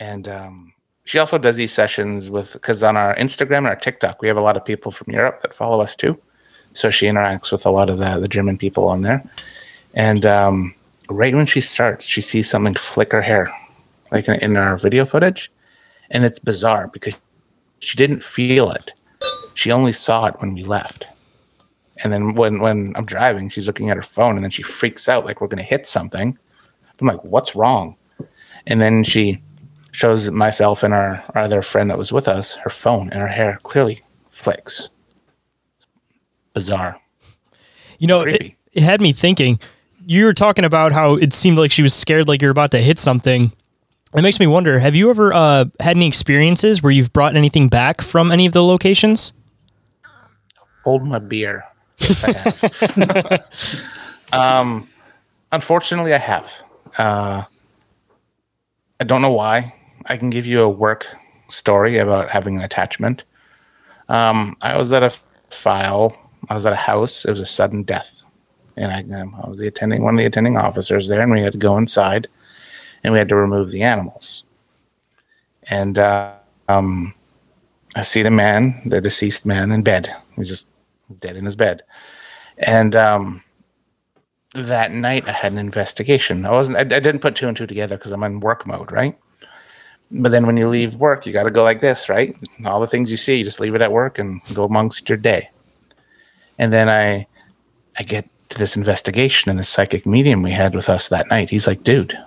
[0.00, 0.72] And um,
[1.04, 4.36] she also does these sessions with, because on our Instagram and our TikTok, we have
[4.36, 6.18] a lot of people from Europe that follow us too.
[6.72, 9.24] So she interacts with a lot of the, the German people on there.
[9.94, 10.74] And um,
[11.08, 13.48] right when she starts, she sees something flick her hair,
[14.10, 15.52] like in, in our video footage.
[16.10, 17.18] And it's bizarre because
[17.80, 18.92] she didn't feel it.
[19.54, 21.06] She only saw it when we left.
[22.02, 25.08] And then when, when I'm driving, she's looking at her phone and then she freaks
[25.08, 26.38] out like we're going to hit something.
[27.00, 27.96] I'm like, what's wrong?
[28.66, 29.42] And then she
[29.92, 33.28] shows myself and our, our other friend that was with us her phone and her
[33.28, 34.90] hair clearly flicks.
[36.52, 37.00] Bizarre.
[37.98, 39.58] You know, it, it had me thinking.
[40.06, 42.78] You were talking about how it seemed like she was scared, like you're about to
[42.78, 43.52] hit something.
[44.14, 47.68] It makes me wonder: Have you ever uh, had any experiences where you've brought anything
[47.68, 49.32] back from any of the locations?
[50.84, 51.64] Hold my beer.
[54.32, 54.88] Um,
[55.52, 56.52] unfortunately, I have.
[56.98, 57.44] Uh,
[59.00, 59.74] I don't know why.
[60.06, 61.06] I can give you a work
[61.48, 63.24] story about having an attachment.
[64.08, 65.12] Um, I was at a
[65.50, 66.16] file.
[66.48, 67.24] I was at a house.
[67.24, 68.22] It was a sudden death,
[68.76, 71.40] and I, um, I was the attending one of the attending officers there, and we
[71.40, 72.28] had to go inside,
[73.02, 74.44] and we had to remove the animals.
[75.64, 76.32] And uh,
[76.68, 77.14] um,
[77.96, 80.14] I see the man, the deceased man, in bed.
[80.36, 80.68] He's just
[81.20, 81.82] dead in his bed.
[82.58, 83.42] And um,
[84.54, 86.44] that night, I had an investigation.
[86.46, 86.78] I wasn't.
[86.78, 89.16] I, I didn't put two and two together because I'm in work mode, right?
[90.10, 92.34] But then when you leave work, you got to go like this, right?
[92.64, 95.18] All the things you see, you just leave it at work and go amongst your
[95.18, 95.50] day.
[96.58, 97.26] And then I,
[97.98, 101.50] I get to this investigation and the psychic medium we had with us that night.
[101.50, 102.18] He's like, "Dude,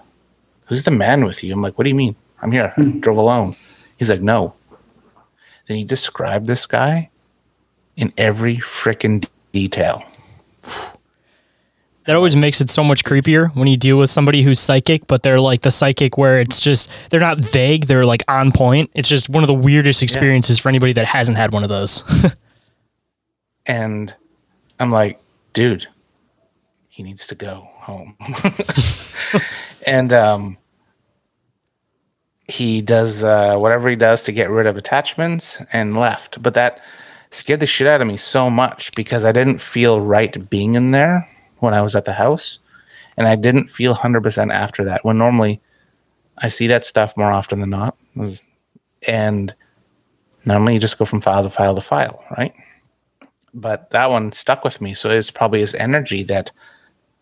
[0.72, 2.16] who's the man with you?" I'm like, "What do you mean?
[2.42, 2.74] I'm here.
[2.78, 3.56] I drove alone."
[3.98, 4.56] He's like, "No."
[5.68, 7.10] Then he described this guy
[7.98, 10.04] in every freaking detail.
[12.06, 15.22] That always makes it so much creepier when you deal with somebody who's psychic, but
[15.22, 18.90] they're like the psychic where it's just they're not vague, they're like on point.
[18.96, 22.04] It's just one of the weirdest experiences for anybody that hasn't had one of those.
[23.68, 24.16] and
[24.80, 25.20] I'm like,
[25.54, 25.88] dude,
[26.90, 28.18] he needs to go home.
[29.86, 30.58] and um,
[32.52, 36.42] he does uh, whatever he does to get rid of attachments and left.
[36.42, 36.82] But that
[37.32, 40.92] scared the shit out of me so much because I didn't feel right being in
[40.92, 41.28] there
[41.60, 42.60] when I was at the house.
[43.18, 45.62] And I didn't feel 100% after that when normally
[46.38, 47.98] I see that stuff more often than not.
[49.08, 49.54] And
[50.46, 52.54] normally you just go from file to file to file, right?
[53.54, 54.94] But that one stuck with me.
[54.94, 56.52] So it's probably his energy that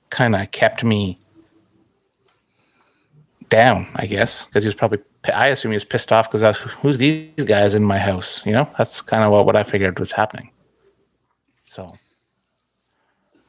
[0.09, 1.19] kind of kept me
[3.49, 4.99] down, I guess, because he was probably
[5.31, 8.45] I assume he was pissed off because who's these guys in my house?
[8.45, 10.51] You know, that's kind of what, what I figured was happening.
[11.65, 11.97] So,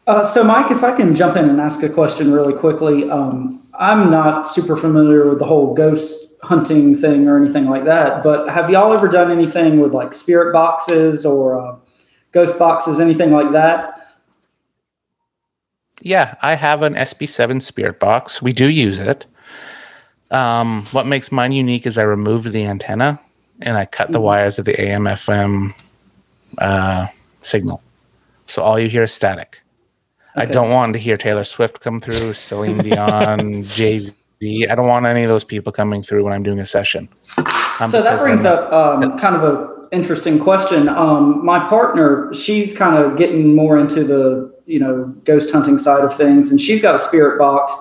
[0.07, 3.63] Uh, so, Mike, if I can jump in and ask a question really quickly, um,
[3.75, 8.49] I'm not super familiar with the whole ghost hunting thing or anything like that, but
[8.49, 11.77] have y'all ever done anything with like spirit boxes or uh,
[12.33, 14.01] ghost boxes, anything like that?
[16.03, 18.41] yeah, I have an SB7 spirit box.
[18.41, 19.27] We do use it.
[20.31, 23.21] Um, what makes mine unique is I removed the antenna
[23.63, 24.23] and I cut the Mhm.
[24.23, 25.75] wires of the AM FM
[26.59, 27.07] uh,
[27.41, 27.83] signal.
[28.47, 29.61] So all you hear is static.
[30.37, 34.15] I don't want to hear Taylor Swift come through, Celine Dion, Jay Z.
[34.71, 37.09] I don't want any of those people coming through when I'm doing a session.
[37.81, 40.89] Um, so that brings up um, kind of a interesting question.
[40.89, 46.05] Um, my partner, she's kind of getting more into the you know ghost hunting side
[46.05, 47.75] of things, and she's got a spirit box,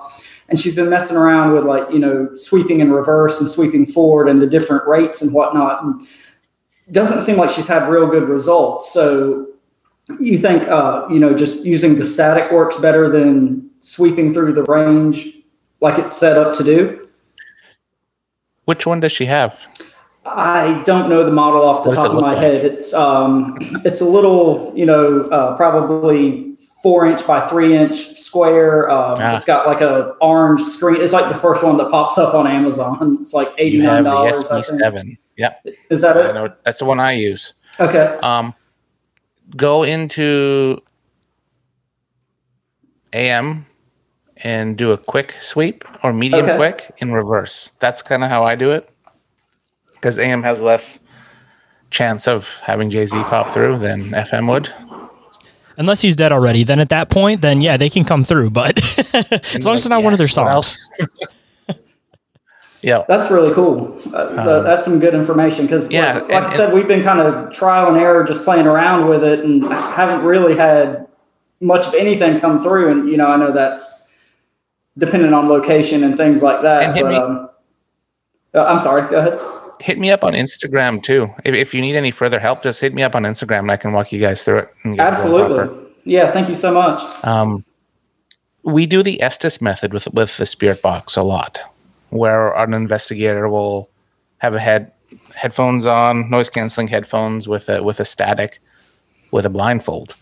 [0.50, 4.28] and she's been messing around with like you know sweeping in reverse and sweeping forward
[4.28, 5.82] and the different rates and whatnot.
[5.82, 6.06] And
[6.90, 8.92] doesn't seem like she's had real good results.
[8.92, 9.46] So
[10.18, 14.64] you think uh, you know just using the static works better than sweeping through the
[14.64, 15.26] range
[15.80, 17.08] like it's set up to do?
[18.64, 19.66] Which one does she have?
[20.26, 22.38] I don't know the model off the What top of my like?
[22.38, 22.64] head.
[22.64, 26.49] It's um, it's a little, you know, uh, probably
[26.82, 28.90] four inch by three inch square.
[28.90, 29.36] Um, Ah.
[29.36, 31.00] It's got like a orange screen.
[31.00, 33.18] It's like the first one that pops up on Amazon.
[33.20, 34.44] It's like eighty You nine have the dollars.
[34.50, 34.80] I think.
[34.82, 35.18] SB7.
[35.36, 35.66] Yep.
[35.90, 36.32] Is that I it?
[36.34, 37.54] know that's the one I use.
[37.78, 38.18] Okay.
[38.22, 38.54] Um,
[39.56, 40.78] go into
[43.12, 43.66] AM
[44.42, 46.56] and do a quick sweep or medium Okay.
[46.56, 47.72] quick in reverse.
[47.80, 48.88] That's kind of how I do it
[49.94, 50.98] because AM has less
[51.90, 54.72] chance of having Jay Z pop through than FM would.
[55.80, 58.50] Unless he's dead already, then at that point, then yeah, they can come through.
[58.50, 58.78] But
[59.14, 60.88] as long as it's not one of their songs.
[62.82, 63.04] Yeah.
[63.08, 63.94] That's really cool.
[64.14, 67.02] Uh, Um, that's some good information because, yeah, like, like and- I said, we've been
[67.02, 71.06] kind of trial and error, just playing around with it, and haven't really had
[71.60, 72.90] much of anything come through.
[72.90, 74.00] And you know, I know that's
[74.96, 76.84] dependent on location and things like that.
[76.84, 77.50] And but me- um,
[78.54, 79.02] uh, I'm sorry.
[79.10, 79.38] Go ahead.
[79.80, 81.28] Hit me up on Instagram too.
[81.44, 83.76] If, if you need any further help, just hit me up on Instagram and I
[83.76, 84.68] can walk you guys through it.
[84.84, 85.10] and get it.
[85.10, 85.90] Absolutely.
[86.04, 86.30] Yeah.
[86.30, 87.00] Thank you so much.
[87.24, 87.64] Um,
[88.62, 91.58] we do the Estes method with with the spirit box a lot,
[92.10, 93.88] where an investigator will
[94.38, 94.92] have a head
[95.34, 98.60] headphones on, noise canceling headphones with a with a static,
[99.30, 100.14] with a blindfold.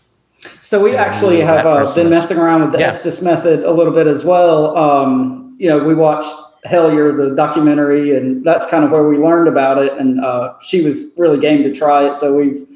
[0.61, 2.87] So we actually have uh, been messing around with the Yeah.
[2.89, 4.77] Estes method a little bit as well.
[4.77, 6.33] Um, you know, we watched
[6.65, 9.93] Hellier, the documentary, and that's kind of where we learned about it.
[9.97, 12.15] And uh, she was really game to try it.
[12.15, 12.67] So we've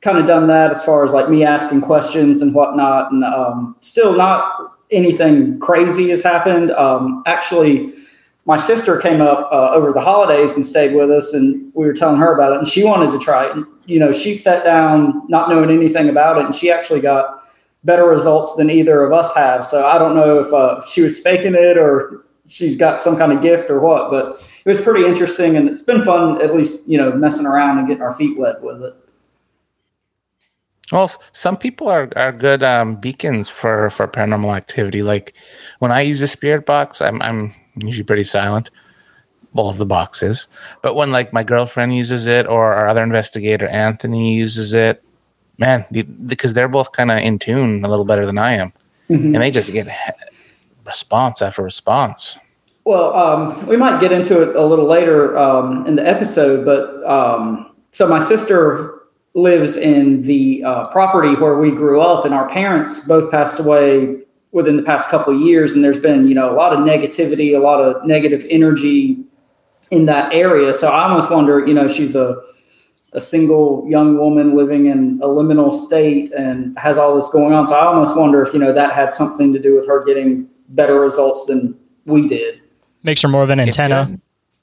[0.00, 3.12] kind of done that as far as like me asking questions and whatnot.
[3.12, 6.70] And um, still not anything crazy has happened.
[6.72, 7.92] Um, actually,
[8.44, 11.92] my sister came up uh, over the holidays and stayed with us, and we were
[11.92, 13.52] telling her about it, and she wanted to try it.
[13.52, 17.42] And, you know, she sat down not knowing anything about it, and she actually got
[17.82, 19.66] better results than either of us have.
[19.66, 23.32] So I don't know if uh, she was faking it or she's got some kind
[23.32, 26.88] of gift or what, but it was pretty interesting, and it's been fun at least
[26.88, 28.94] you know messing around and getting our feet wet with it.
[30.92, 35.02] Well, some people are, are good um, beacons for, for paranormal activity.
[35.02, 35.34] Like
[35.80, 38.70] when I use a spirit box, I'm I'm usually pretty silent.
[39.54, 40.48] All of the boxes,
[40.82, 45.02] but when like my girlfriend uses it or our other investigator Anthony uses it,
[45.56, 48.70] man, the, because they're both kind of in tune a little better than I am,
[49.08, 49.32] Mhm.
[49.32, 49.88] and they just get
[50.86, 52.38] response after response.
[52.84, 57.04] Well, um, we might get into it a little later um, in the episode, but
[57.04, 59.00] um, so my sister
[59.34, 64.18] lives in the uh, property where we grew up, and our parents both passed away
[64.52, 67.56] within the past couple of years, and there's been you know a lot of negativity,
[67.56, 69.18] a lot of negative energy
[69.90, 70.72] in that area.
[70.72, 72.40] So I almost wonder, you know, she's a
[73.12, 77.66] a single young woman living in a liminal state and has all this going on.
[77.66, 80.48] So I almost wonder if you know that had something to do with her getting
[80.70, 82.60] better results than we did.
[83.02, 84.18] Makes her more of an antenna.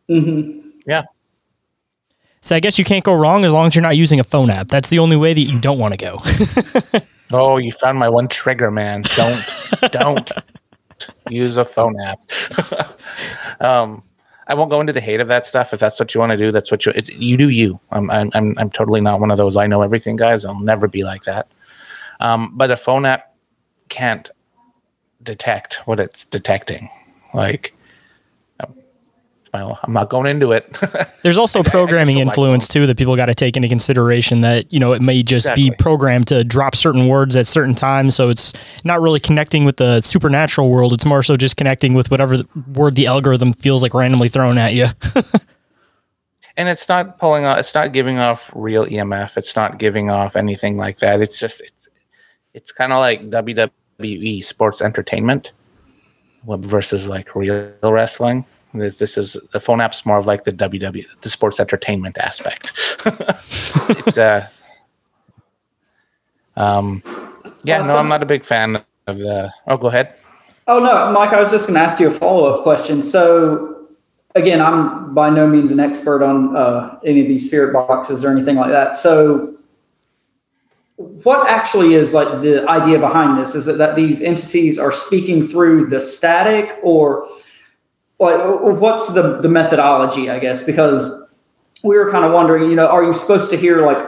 [0.07, 1.03] hmm Yeah.
[2.41, 4.49] So I guess you can't go wrong as long as you're not using a phone
[4.49, 4.67] app.
[4.67, 6.19] That's the only way that you don't want to go.
[7.33, 9.01] Oh, you found my one trigger, man.
[9.15, 9.43] Don't
[9.91, 10.31] don't
[11.29, 12.19] use a phone app.
[13.59, 14.03] um,
[14.47, 15.73] I won't go into the hate of that stuff.
[15.73, 16.91] If that's what you want to do, that's what you.
[16.95, 17.79] It's you do you.
[17.91, 19.57] I'm I'm I'm, I'm totally not one of those.
[19.57, 20.45] I know everything guys.
[20.45, 21.47] I'll never be like that.
[22.19, 23.33] Um, but a phone app
[23.89, 24.29] can't
[25.23, 26.89] detect what it's detecting.
[27.33, 27.73] Like,
[29.53, 30.75] well, I'm not going into it.
[31.21, 34.93] There's also programming influence too that people got to take into consideration that, you know,
[34.93, 38.15] it may just be programmed to drop certain words at certain times.
[38.15, 40.91] So it's not really connecting with the supernatural world.
[40.91, 42.41] It's more so just connecting with whatever
[42.73, 44.87] word the algorithm feels like randomly thrown at you.
[46.57, 47.59] and it's not pulling off.
[47.59, 49.37] It's not giving off real EMF.
[49.37, 51.21] It's not giving off anything like that.
[51.21, 51.87] It's just it's
[52.55, 53.29] it's kind of like
[54.03, 55.51] WWE sports entertainment
[56.45, 58.45] versus like real wrestling.
[58.73, 62.73] This, this is the phone app's more of like the WWE, the sports entertainment aspect.
[63.05, 64.47] it's uh,
[66.55, 67.03] um,
[67.63, 69.53] yeah, no, I'm not a big fan of the.
[69.67, 70.15] Oh, go ahead.
[70.67, 73.01] Oh no, Mike, I was just going to ask you a follow up question.
[73.01, 73.89] So,
[74.33, 78.31] again, I'm by no means an expert on uh, any of these spirit boxes or
[78.31, 78.95] anything like that.
[78.95, 79.55] So,
[81.23, 83.55] what actually is like the idea behind this?
[83.55, 87.27] Is it that these entities are speaking through the static, or
[88.19, 90.29] like what's the the methodology?
[90.29, 91.23] I guess because
[91.83, 94.05] we were kind of wondering, you know, are you supposed to hear like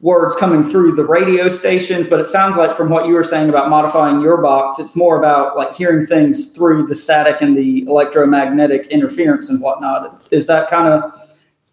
[0.00, 2.08] words coming through the radio stations?
[2.08, 5.18] But it sounds like from what you were saying about modifying your box, it's more
[5.18, 10.26] about like hearing things through the static and the electromagnetic interference and whatnot.
[10.30, 11.12] Is that kind of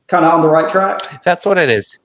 [0.08, 1.23] kind of on the right track?
[1.23, 1.99] That's what it is.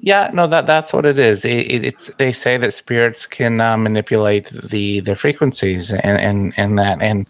[0.00, 1.44] Yeah, no, that that's what it is.
[1.44, 6.54] It, it, it's they say that spirits can uh, manipulate the the frequencies and and
[6.56, 7.28] and that and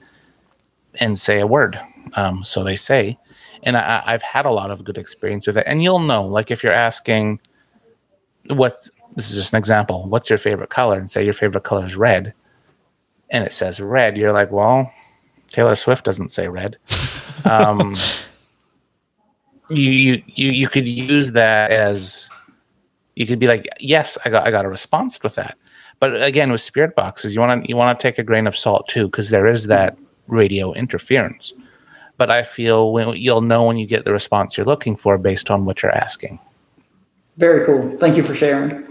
[1.00, 1.80] and say a word.
[2.14, 3.18] Um, so they say,
[3.62, 5.64] and I, I've had a lot of good experience with it.
[5.66, 7.40] And you'll know, like if you're asking,
[8.48, 10.06] what this is just an example.
[10.08, 10.98] What's your favorite color?
[10.98, 12.34] And say your favorite color is red,
[13.30, 14.16] and it says red.
[14.16, 14.92] You're like, well,
[15.48, 16.76] Taylor Swift doesn't say red.
[17.44, 17.94] Um,
[19.70, 22.28] you you you you could use that as
[23.18, 25.58] you could be like, yes, I got I got a response with that.
[25.98, 28.56] But again, with spirit boxes, you want to you want to take a grain of
[28.56, 31.52] salt too, because there is that radio interference.
[32.16, 35.50] But I feel when, you'll know when you get the response you're looking for based
[35.50, 36.38] on what you're asking.
[37.38, 37.96] Very cool.
[37.98, 38.84] Thank you for sharing.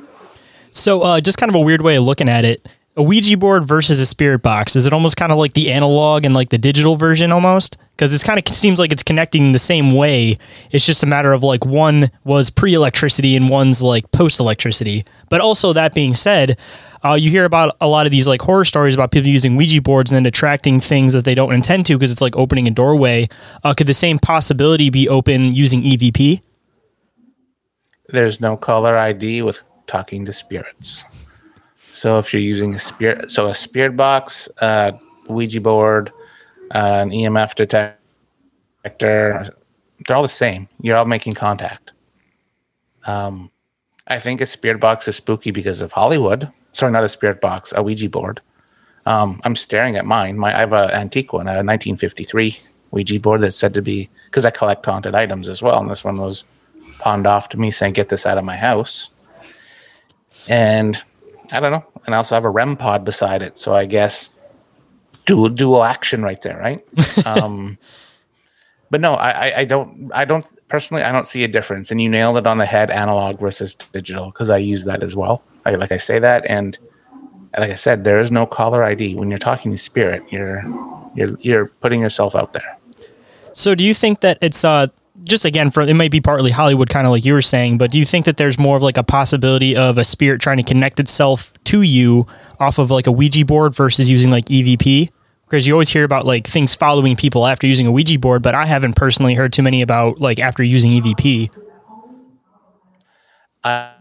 [0.71, 2.67] So, uh, just kind of a weird way of looking at it.
[2.97, 4.75] A Ouija board versus a spirit box.
[4.75, 7.77] Is it almost kind of like the analog and like the digital version almost?
[7.91, 10.39] Because it's kind of seems like it's connecting the same way.
[10.71, 15.05] It's just a matter of like one was pre electricity and one's like post electricity.
[15.29, 16.57] But also, that being said,
[17.05, 19.79] uh, you hear about a lot of these like horror stories about people using Ouija
[19.79, 22.71] boards and then attracting things that they don't intend to because it's like opening a
[22.71, 23.29] doorway.
[23.63, 26.41] Uh, could the same possibility be open using EVP?
[28.09, 31.05] There's no caller ID with talking to spirits.
[31.97, 34.91] So if you're using a spirit, so a spirit box, uh,
[35.29, 36.13] Ouija board,
[36.75, 37.97] uh, an EMF detector,
[38.83, 40.69] they're all the same.
[40.79, 41.93] You're all making contact.
[43.07, 43.49] Um,
[44.05, 46.51] I think a spirit box is spooky because of Hollywood.
[46.71, 48.41] Sorry, not a spirit box, a Ouija board.
[49.07, 50.37] Um, I'm staring at mine.
[50.37, 52.59] My I have an antique one, a 1953
[52.91, 56.03] Ouija board that's said to be because I collect haunted items as well, and this
[56.03, 56.43] one was
[56.99, 59.09] pawned off to me saying, "Get this out of my house."
[60.47, 61.01] And
[61.51, 61.85] I don't know.
[62.05, 64.31] And I also have a REM pod beside it, so I guess
[65.25, 66.83] dual dual action right there, right?
[67.25, 67.77] um,
[68.89, 71.91] but no, I, I don't I don't personally I don't see a difference.
[71.91, 75.15] And you nailed it on the head, analog versus digital, because I use that as
[75.15, 75.43] well.
[75.65, 76.77] I, like I say that, and
[77.57, 80.23] like I said, there is no caller ID when you're talking to spirit.
[80.31, 80.63] You're
[81.15, 82.77] you're you're putting yourself out there.
[83.53, 84.87] So do you think that it's uh
[85.27, 87.91] just again from it might be partly Hollywood kind of like you were saying, but
[87.91, 90.63] do you think that there's more of like a possibility of a spirit trying to
[90.63, 92.25] connect itself to you
[92.59, 95.11] off of like a Ouija board versus using like EVP?
[95.45, 98.55] Because you always hear about like things following people after using a Ouija board, but
[98.55, 101.49] I haven't personally heard too many about like after using EVP.
[103.63, 103.91] Uh,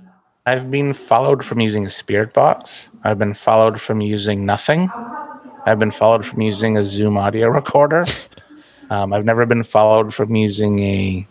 [0.47, 2.89] I've been followed from using a spirit box.
[3.03, 4.91] I've been followed from using nothing.
[5.67, 8.05] I've been followed from using a Zoom audio recorder.
[8.91, 11.27] Um, I've never been followed from using a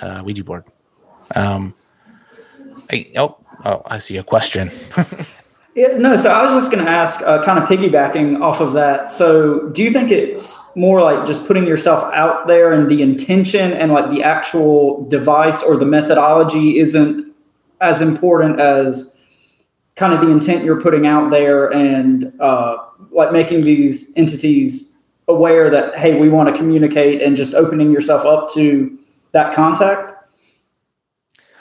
[0.00, 0.64] uh, Ouija board.
[1.34, 1.74] Um,
[2.90, 4.70] I, oh, oh, I see a question.
[5.78, 8.72] Yeah, no, so I was just going to ask, uh, kind of piggybacking off of
[8.72, 9.12] that.
[9.12, 13.74] So, do you think it's more like just putting yourself out there and the intention
[13.74, 17.32] and like the actual device or the methodology isn't
[17.80, 19.20] as important as
[19.94, 22.78] kind of the intent you're putting out there and uh,
[23.12, 24.87] like making these entities
[25.28, 28.98] aware that, hey, we want to communicate and just opening yourself up to
[29.32, 30.12] that contact?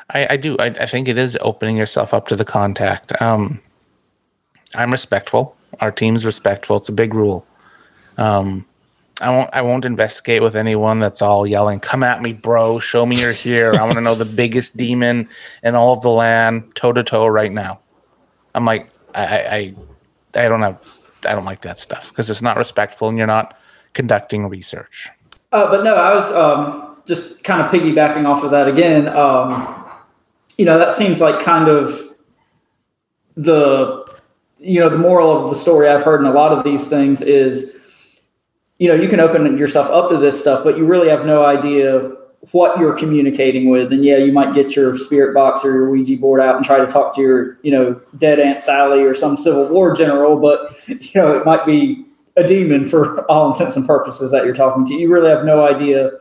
[0.09, 0.57] I, I do.
[0.57, 3.22] I, I, think it is opening yourself up to the contact.
[3.22, 3.61] Um,
[4.76, 5.55] I'm respectful.
[5.82, 6.78] Our team's respectful.
[6.78, 7.45] It's a big rule.
[8.18, 8.65] Um,
[9.20, 9.49] I won't.
[9.51, 12.80] I won't investigate with anyone that's all yelling, "Come at me, bro!
[12.80, 13.74] Show me you're here!
[13.74, 15.28] I want to know the biggest demon
[15.63, 17.80] in all of the land, toe to toe, right now."
[18.57, 19.76] I'm like, I, I,
[20.34, 23.57] I don't have, I don't like that stuff because it's not respectful, and you're not
[23.93, 25.09] conducting research.
[25.51, 29.07] Uh, but no, I was um, just kind of piggybacking off of that again.
[29.09, 29.86] Um,
[30.57, 32.01] you know, that seems like kind of
[33.36, 34.07] the
[34.59, 37.22] you know, the moral of the story I've heard in a lot of these things
[37.22, 37.78] is,
[38.80, 41.45] you know, you can open yourself up to this stuff, but you really have no
[41.45, 42.11] idea
[42.51, 43.91] what you're communicating with.
[43.91, 46.77] And yeah, you might get your spirit box or your Ouija board out and try
[46.77, 50.71] to talk to your, you know, dead Aunt Sally or some Civil War general, but
[50.88, 52.05] you know, it might be
[52.38, 54.93] a demon for all intents and purposes that you're talking to.
[54.93, 56.11] You really have no idea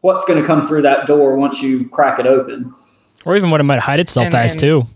[0.00, 2.72] what's going to come through that door once you crack it open.
[3.26, 4.86] Or even what it might hide itself And- as and- too.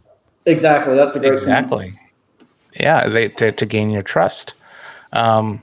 [0.47, 0.94] Exactly.
[0.94, 1.42] That's a great point.
[1.42, 1.99] exactly
[2.78, 4.53] yeah they, to, to gain your trust
[5.14, 5.62] um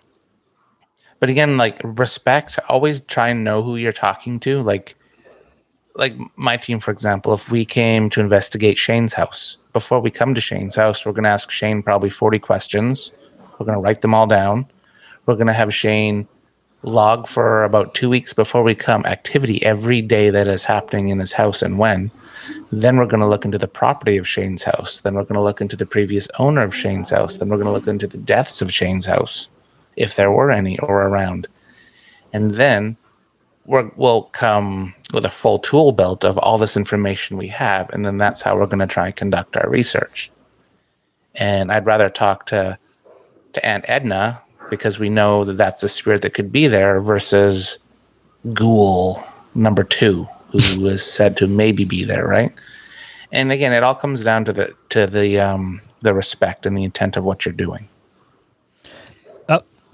[1.23, 4.61] but again like respect always try and know who you're talking to.
[4.61, 4.93] Like
[5.95, 10.35] like my team for example if we came to investigate Shayn's house before we come
[10.35, 13.13] to Shayn's house we're going to ask Shayn probably 40 questions.
[13.57, 14.65] We're going to write them all down.
[15.25, 16.27] We're going to have Shayn
[16.81, 21.19] log for about two weeks before we come activity every day that is happening in
[21.19, 22.11] his house and when.
[22.73, 24.99] Then we're going to look into the property of Shayn's house.
[24.99, 27.37] Then we're going to look into the previous owner of Shayn's house.
[27.37, 29.47] Then we're going to look into the deaths of Shayn's house,
[29.95, 31.47] if there were any or around.
[32.31, 32.97] And then
[33.65, 37.89] we're, we'll come with a full tool belt of all this information we have.
[37.91, 40.31] And then that's how we're going to try and conduct our research.
[41.35, 42.77] And I'd rather talk to,
[43.53, 47.77] to Aunt Edna because we know that that's the spirit that could be there versus
[48.53, 49.23] Ghoul
[49.55, 52.53] number two, who is said to maybe be there, right?
[53.31, 56.83] And again, it all comes down to the to the um, the respect and the
[56.83, 57.89] intent of what you're doing.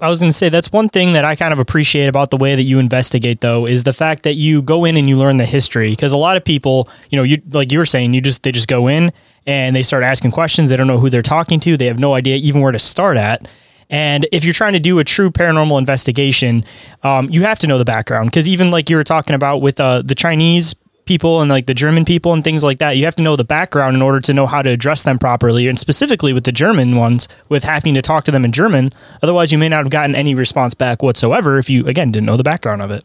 [0.00, 2.36] I was going to say that's one thing that I kind of appreciate about the
[2.36, 5.36] way that you investigate, though, is the fact that you go in and you learn
[5.36, 5.90] the history.
[5.90, 8.52] Because a lot of people, you know, you like you were saying, you just they
[8.52, 9.12] just go in
[9.46, 10.70] and they start asking questions.
[10.70, 11.76] They don't know who they're talking to.
[11.76, 13.46] They have no idea even where to start at.
[13.90, 16.64] And if you're trying to do a true paranormal investigation,
[17.02, 18.30] um, you have to know the background.
[18.30, 20.74] Because even like you were talking about with uh, the Chinese
[21.10, 23.42] people and like the German people and things like that, you have to know the
[23.42, 25.66] background in order to know how to address them properly.
[25.66, 28.92] And specifically with the German ones, with having to talk to them in German.
[29.20, 32.36] Otherwise, you may not have gotten any response back whatsoever if you, again, didn't know
[32.36, 33.02] the background of it.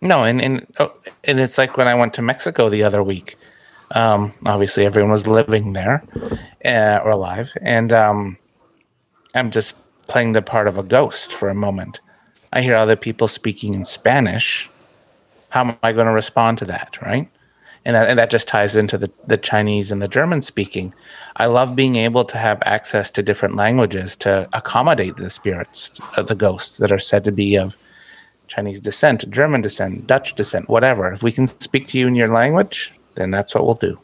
[0.00, 3.36] No, and and oh, and it's like when I went to Mexico the other week.
[3.90, 6.04] Um, obviously, everyone was living there
[6.64, 8.38] uh, or alive, and um,
[9.34, 9.74] I'm just
[10.06, 12.00] playing the part of a ghost for a moment.
[12.52, 14.70] I hear other people speaking in Spanish.
[15.54, 17.30] How am I going to respond to that, right?
[17.84, 20.92] And that, and that just ties into the, the Chinese and the German speaking.
[21.36, 26.26] I love being able to have access to different languages to accommodate the spirits of
[26.26, 27.76] the ghosts that are said to be of
[28.48, 31.12] Chinese descent, German descent, Dutch descent, whatever.
[31.12, 33.96] If we can speak to you in your language, then that's what we'll do.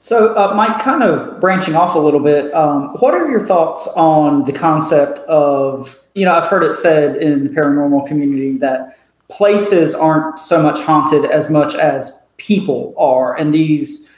[0.00, 3.86] So, uh, Mike, kind of branching off a little bit, um, what are your thoughts
[3.88, 8.96] on the concept of, you know, I've heard it said in the paranormal community that
[9.28, 13.36] places aren't so much haunted as much as people are.
[13.36, 14.10] And these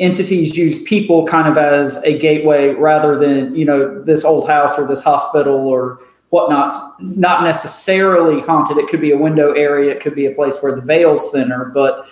[0.00, 4.78] entities use people kind of as a gateway rather than, you know, this old house
[4.78, 6.00] or this hospital or
[6.30, 8.76] whatnot, not necessarily haunted.
[8.76, 11.66] It could be a window area, it could be a place where the veil's thinner,
[11.66, 12.06] but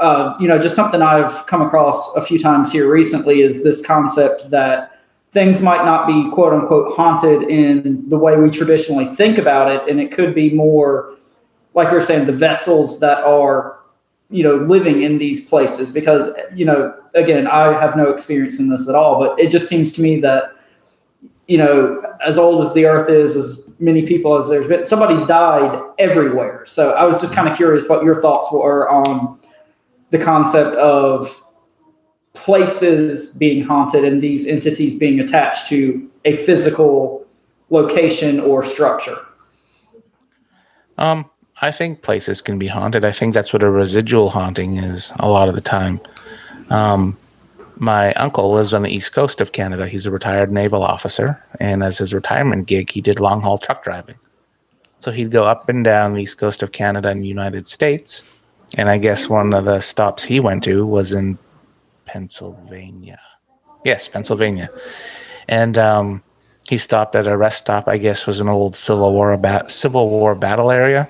[0.00, 3.84] uh, you know, just something I've come across a few times here recently is this
[3.84, 4.92] concept that
[5.30, 9.88] things might not be quote unquote haunted in the way we traditionally think about it,
[9.88, 11.16] and it could be more
[11.76, 13.78] like you're saying, the vessels that are,
[14.30, 15.92] you know, living in these places.
[15.92, 19.68] Because you know, again, I have no experience in this at all, but it just
[19.68, 20.56] seems to me that
[21.46, 25.24] you know, as old as the earth is, as many people as there's been, somebody's
[25.26, 26.64] died everywhere.
[26.66, 29.38] So I was just kind of curious what your thoughts were on
[30.10, 31.42] the concept of
[32.34, 37.26] places being haunted and these entities being attached to a physical
[37.70, 39.18] location or structure.
[40.98, 41.30] Um,
[41.62, 43.04] I think places can be haunted.
[43.04, 46.00] I think that's what a residual haunting is a lot of the time.
[46.68, 47.16] Um,
[47.76, 49.86] my uncle lives on the east coast of Canada.
[49.86, 53.82] He's a retired naval officer, and as his retirement gig, he did long haul truck
[53.82, 54.16] driving.
[55.00, 58.22] So he'd go up and down the east coast of Canada and United States.
[58.76, 61.38] And I guess one of the stops he went to was in
[62.06, 63.20] Pennsylvania.
[63.84, 64.68] Yes, Pennsylvania.
[65.48, 66.22] And um,
[66.68, 67.86] he stopped at a rest stop.
[67.88, 69.38] I guess was an old Civil War
[69.68, 71.08] Civil War battle area.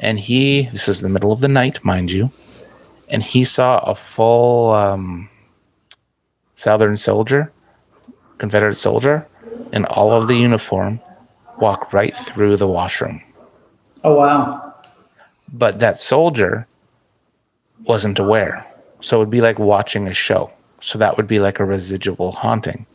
[0.00, 2.30] And he, this was the middle of the night, mind you,
[3.08, 5.28] and he saw a full um,
[6.54, 7.52] Southern soldier,
[8.38, 9.26] Confederate soldier,
[9.72, 11.00] in all of the uniform,
[11.58, 13.22] walk right through the washroom.
[14.04, 14.74] Oh wow!
[15.52, 16.66] But that soldier
[17.84, 18.64] wasn't aware,
[19.00, 20.50] so it would be like watching a show.
[20.80, 22.86] So that would be like a residual haunting.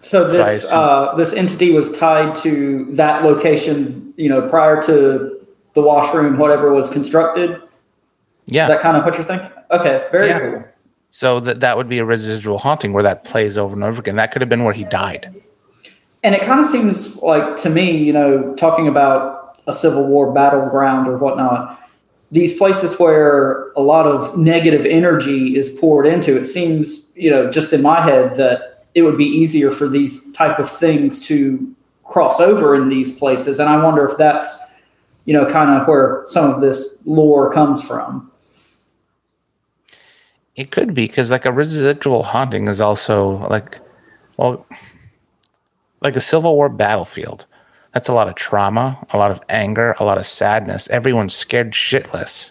[0.00, 4.82] So So this assume- uh, this entity was tied to that location, you know, prior
[4.82, 5.43] to
[5.74, 7.60] the washroom, whatever was constructed.
[8.46, 8.64] Yeah.
[8.64, 9.50] Is that kind of what you're thinking?
[9.70, 10.38] Okay, very Yeah.
[10.38, 10.64] cool.
[11.10, 14.16] So that that would be a residual haunting where that plays over and over again.
[14.16, 15.32] That could have been where he died.
[16.24, 20.32] And it kind of seems like to me, you know, talking about a Civil War
[20.32, 21.80] battleground or whatnot,
[22.32, 27.50] these places where a lot of negative energy is poured into, it seems, you know,
[27.50, 31.74] just in my head that it would be easier for these type of things to
[32.04, 33.60] cross over in these places.
[33.60, 34.58] And I wonder if that's,
[35.24, 38.30] you know, kind of where some of this lore comes from.
[40.56, 43.80] It could be because like a residual haunting is also like,
[44.36, 44.66] well,
[46.00, 47.46] like a Civil War battlefield.
[47.92, 50.88] That's a lot of trauma, a lot of anger, a lot of sadness.
[50.90, 52.50] Everyone's scared shitless.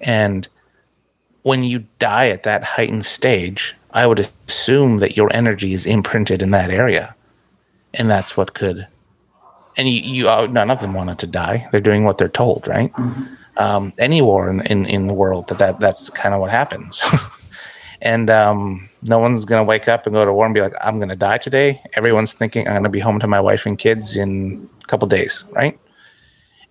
[0.00, 0.46] And
[1.42, 6.42] when you die at that heightened stage, I would assume that your energy is imprinted
[6.42, 7.14] in that area.
[7.94, 8.86] And that's what could.
[9.76, 11.68] And you, you uh, none of them wanted to die.
[11.72, 12.92] They're doing what they're told, right?
[12.92, 13.24] Mm-hmm.
[13.56, 17.02] Um, any war in, in, in the world, that, that that's kind of what happens.
[18.02, 20.74] and um, no one's going to wake up and go to war and be like,
[20.80, 21.80] I'm going to die today.
[21.94, 25.06] Everyone's thinking I'm going to be home to my wife and kids in a couple
[25.08, 25.78] days, right?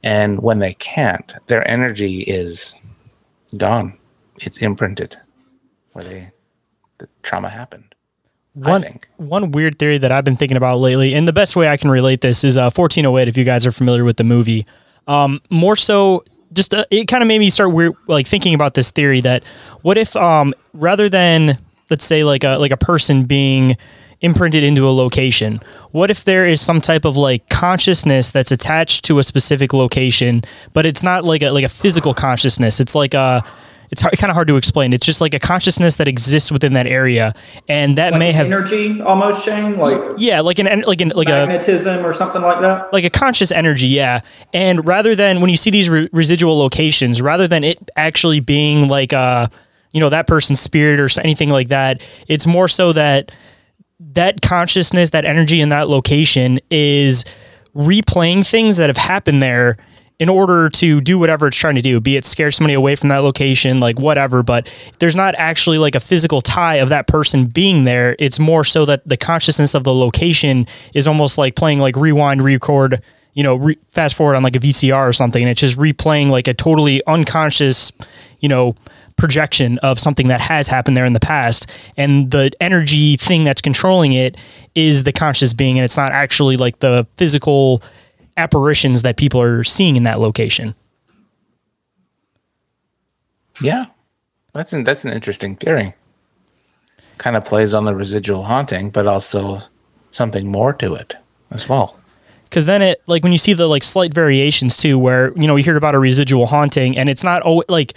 [0.04, 2.76] And when they can't, their energy is
[3.56, 3.98] gone.
[4.42, 5.18] It's imprinted
[5.94, 6.32] where they
[6.98, 7.93] the trauma happened.
[8.54, 11.78] One one weird theory that I've been thinking about lately, and the best way I
[11.78, 13.28] can relate this is uh, 1408.
[13.28, 14.68] If you guys are familiar with the movie,
[15.08, 16.24] um, more so
[16.54, 19.44] just uh, it kind of made me start weird, like thinking about this theory that
[19.82, 21.58] what if um, rather than
[21.90, 23.76] let's say like a like a person being
[24.22, 25.60] imprinted into a location
[25.92, 30.42] what if there is some type of like consciousness that's attached to a specific location
[30.72, 33.44] but it's not like a like a physical consciousness it's like a
[33.94, 34.92] it's hard, kind of hard to explain.
[34.92, 37.36] It's just like a consciousness that exists within that area,
[37.70, 39.78] and that like may have energy almost, Shayn.
[39.78, 42.92] Like yeah, like an like an like magnetism a, or something like that.
[42.92, 44.22] Like a conscious energy, yeah.
[44.52, 48.88] And rather than when you see these re- residual locations, rather than it actually being
[48.88, 49.52] like a
[49.92, 53.32] you know that person's spirit or anything like that, it's more so that
[54.00, 57.26] that consciousness, that energy in that location is
[57.76, 59.78] replaying things that have happened there
[60.20, 63.10] in order to do whatever it's trying to do, be it scare somebody away from
[63.10, 64.44] that location, like whatever.
[64.44, 68.16] But there's not actually like a physical tie of that person being there.
[68.20, 72.42] It's more so that the consciousness of the location is almost like playing like rewind,
[72.42, 73.02] record,
[73.34, 75.42] you know, re- fast forward on like a VCR or something.
[75.42, 77.92] And it's just replaying like a totally unconscious,
[78.40, 78.76] you know,
[79.16, 83.62] projection of something that has happened there in the past and the energy thing that's
[83.62, 84.36] controlling it
[84.74, 87.84] is the conscious being and it's not actually like the physical
[88.38, 90.76] apparitions that people are seeing in that location.
[93.62, 93.86] Yeah,
[94.54, 95.94] that's an, that's an interesting theory.
[97.18, 99.62] Kind of plays on the residual haunting, but also
[100.12, 101.16] something more to it
[101.52, 102.00] as well.
[102.46, 105.56] Because then it like when you see the like slight variations too, where you know
[105.56, 107.94] you hear about a residual haunting, and it's not always like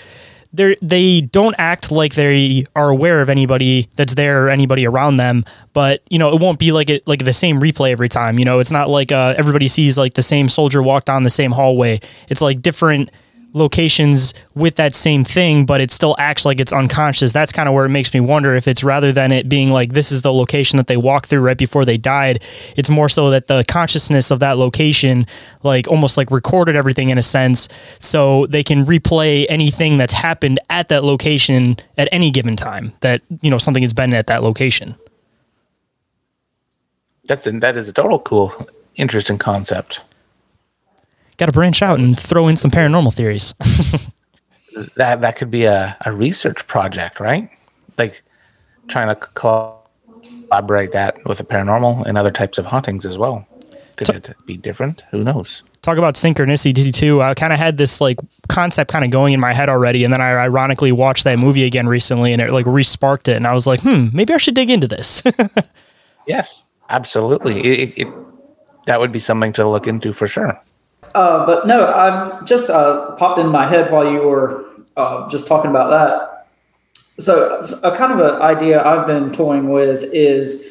[0.56, 5.16] they they don't act like they are aware of anybody that's there or anybody around
[5.16, 8.38] them but you know it won't be like it like the same replay every time
[8.38, 8.60] you know?
[8.60, 12.00] It's not like uh, everybody sees like the same soldier walk down the same hallway.
[12.28, 13.10] It's like different
[13.56, 17.32] locations with that same thing, but it still acts like it's unconscious.
[17.32, 19.94] That's kind of where it makes me wonder if it's rather than it being like
[19.94, 22.42] this is the location that they walked through right before they died,
[22.76, 25.26] it's more so that the consciousness of that location,
[25.62, 30.60] like almost like recorded everything in a sense, so they can replay anything that's happened
[30.70, 34.42] at that location at any given time that, you know, something has been at that
[34.42, 34.94] location.
[37.24, 40.00] That's that is a total cool, interesting concept
[41.36, 43.54] got to branch out and throw in some paranormal theories.
[44.96, 47.50] that that could be a, a research project, right?
[47.98, 48.22] Like
[48.88, 53.46] trying to collaborate that with the paranormal and other types of hauntings as well.
[53.96, 55.02] Could it be different?
[55.10, 55.62] Who knows?
[55.80, 57.22] Talk about synchronicity too.
[57.22, 58.18] I kind of had this like
[58.48, 61.64] concept kind of going in my head already, and then I ironically watched that movie
[61.64, 64.54] again recently, and it like resparked it, and I was like, hmm, maybe I should
[64.54, 65.22] dig into this.
[66.26, 67.60] yes, absolutely.
[67.60, 68.08] It, it,
[68.86, 70.60] that would be something to look into for sure.
[71.16, 74.66] Uh, but no, I've just uh, popped in my head while you were
[74.98, 76.46] uh, just talking about that.
[77.18, 80.66] So, a kind of an idea I've been toying with is,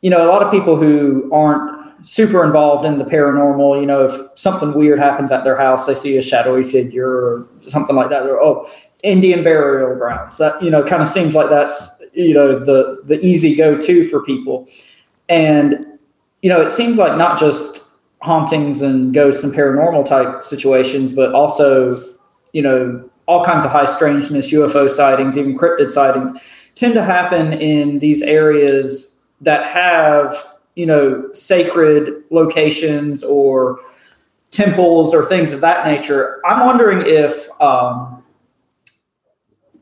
[0.00, 4.04] you know, a lot of people who aren't super involved in the paranormal, you know,
[4.04, 8.10] if something weird happens at their house, they see a shadowy figure or something like
[8.10, 8.22] that.
[8.22, 8.70] They're, oh,
[9.02, 10.38] Indian burial grounds.
[10.38, 14.04] That you know, kind of seems like that's you know the the easy go to
[14.04, 14.68] for people,
[15.28, 15.98] and
[16.42, 17.82] you know, it seems like not just
[18.22, 22.02] hauntings and ghosts and paranormal type situations, but also,
[22.52, 26.32] you know, all kinds of high strangeness, UFO sightings, even cryptid sightings
[26.74, 30.36] tend to happen in these areas that have,
[30.74, 33.80] you know, sacred locations or
[34.50, 36.40] temples or things of that nature.
[36.44, 38.22] I'm wondering if, um,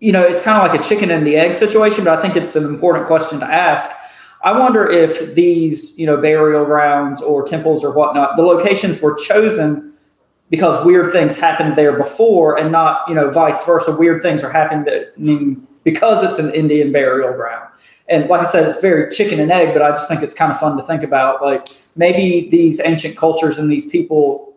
[0.00, 2.36] you know, it's kind of like a chicken and the egg situation, but I think
[2.36, 3.90] it's an important question to ask
[4.48, 9.12] I wonder if these, you know, burial grounds or temples or whatnot, the locations were
[9.12, 9.92] chosen
[10.48, 13.94] because weird things happened there before and not, you know, vice versa.
[13.94, 17.68] Weird things are happening because it's an Indian burial ground.
[18.08, 20.50] And like I said, it's very chicken and egg, but I just think it's kind
[20.50, 21.42] of fun to think about.
[21.42, 24.54] Like maybe these ancient cultures and these people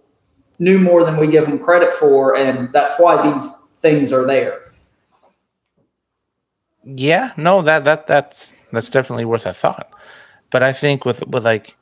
[0.58, 4.72] knew more than we give them credit for, and that's why these things are there.
[6.86, 9.92] Yeah, no, that that that's that's definitely worth a thought.
[10.50, 11.76] But I think with with like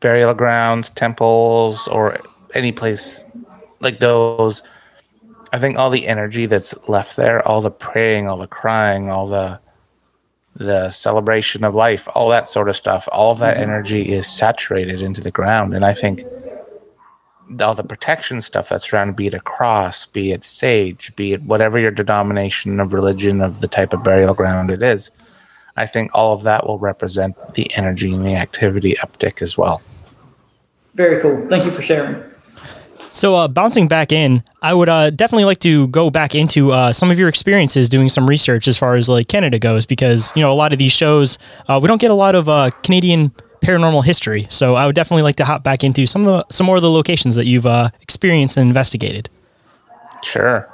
[0.00, 2.18] burial grounds, temples, or
[2.54, 3.26] any place
[3.80, 4.62] like those,
[5.52, 9.26] I think all the energy that's left there, all the praying, all the crying, all
[9.26, 9.60] the
[10.56, 13.62] the celebration of life, all that sort of stuff, all that mm-hmm.
[13.62, 15.74] energy is saturated into the ground.
[15.74, 16.24] And I think
[17.60, 21.42] all the protection stuff that's around, be it a cross, be it sage, be it
[21.42, 25.10] whatever your denomination of religion of the type of burial ground it is,
[25.76, 29.82] I think all of that will represent the energy and the activity uptick as well.
[30.94, 31.46] Very cool.
[31.48, 32.22] Thank you for sharing.
[33.10, 36.92] So, uh, bouncing back in, I would uh, definitely like to go back into uh,
[36.92, 40.42] some of your experiences doing some research as far as like Canada goes, because you
[40.42, 43.30] know a lot of these shows uh, we don't get a lot of uh, Canadian
[43.60, 44.48] paranormal history.
[44.50, 46.82] So, I would definitely like to hop back into some of the some more of
[46.82, 49.30] the locations that you've uh, experienced and investigated.
[50.24, 50.68] Sure.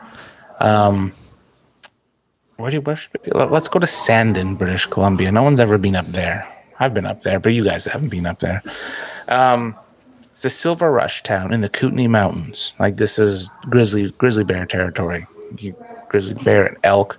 [0.60, 1.12] Um,
[2.60, 3.10] where do you wish?
[3.32, 5.32] Let's go to Sandon, British Columbia.
[5.32, 6.46] No one's ever been up there.
[6.78, 8.62] I've been up there, but you guys haven't been up there.
[9.28, 9.76] Um,
[10.30, 12.72] it's a silver rush town in the Kootenay Mountains.
[12.78, 15.26] Like this is grizzly grizzly bear territory.
[15.58, 15.74] You,
[16.08, 17.18] grizzly bear and elk.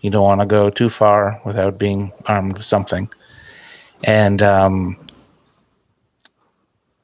[0.00, 3.08] You don't want to go too far without being armed with something.
[4.04, 4.98] And um,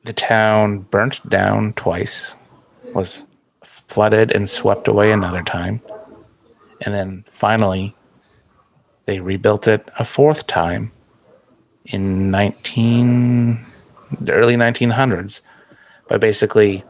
[0.05, 2.35] the town burnt down twice,
[2.95, 3.25] was
[3.63, 5.81] flooded and swept away another time,
[6.83, 7.95] and then finally
[9.07, 10.93] they rebuilt it a fourth time
[11.87, 13.65] in 19
[14.21, 15.41] the early 1900s
[16.09, 16.83] but basically,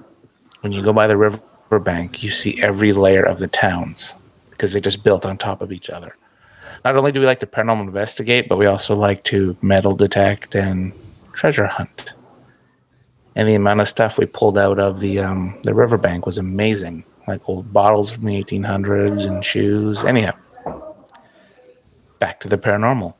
[0.60, 4.14] when you go by the riverbank, you see every layer of the towns
[4.50, 6.16] because they just built on top of each other.
[6.84, 10.54] Not only do we like to paranormal investigate, but we also like to metal detect
[10.54, 10.92] and
[11.32, 12.12] treasure hunt.
[13.34, 17.04] And the amount of stuff we pulled out of the um, the riverbank was amazing,
[17.28, 20.04] like old bottles from the 1800s and shoes.
[20.04, 20.32] Anyhow,
[22.18, 23.14] back to the paranormal.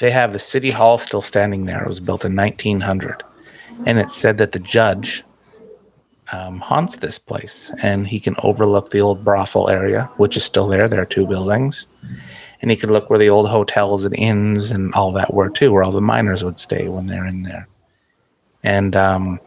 [0.00, 1.82] They have the city hall still standing there.
[1.82, 3.22] It was built in 1900,
[3.84, 5.24] and it's said that the judge
[6.32, 10.68] um, haunts this place, and he can overlook the old brothel area, which is still
[10.68, 10.88] there.
[10.88, 11.86] There are two buildings,
[12.62, 15.72] and he could look where the old hotels and inns and all that were too,
[15.72, 17.66] where all the miners would stay when they're in there.
[18.62, 19.40] And um,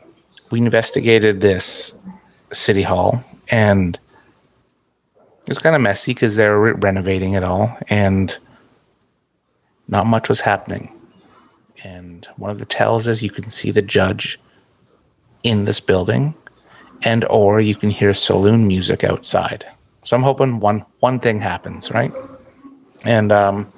[0.49, 1.95] we investigated this
[2.51, 3.99] city hall, and
[5.47, 8.37] it's kind of messy because they were re- renovating it all, and
[9.87, 10.97] not much was happening.
[11.83, 14.39] And one of the tells is you can see the judge
[15.43, 16.35] in this building
[17.03, 19.65] and or you can hear saloon music outside.
[20.03, 22.11] So I'm hoping one one thing happens, right?
[23.03, 23.71] And um,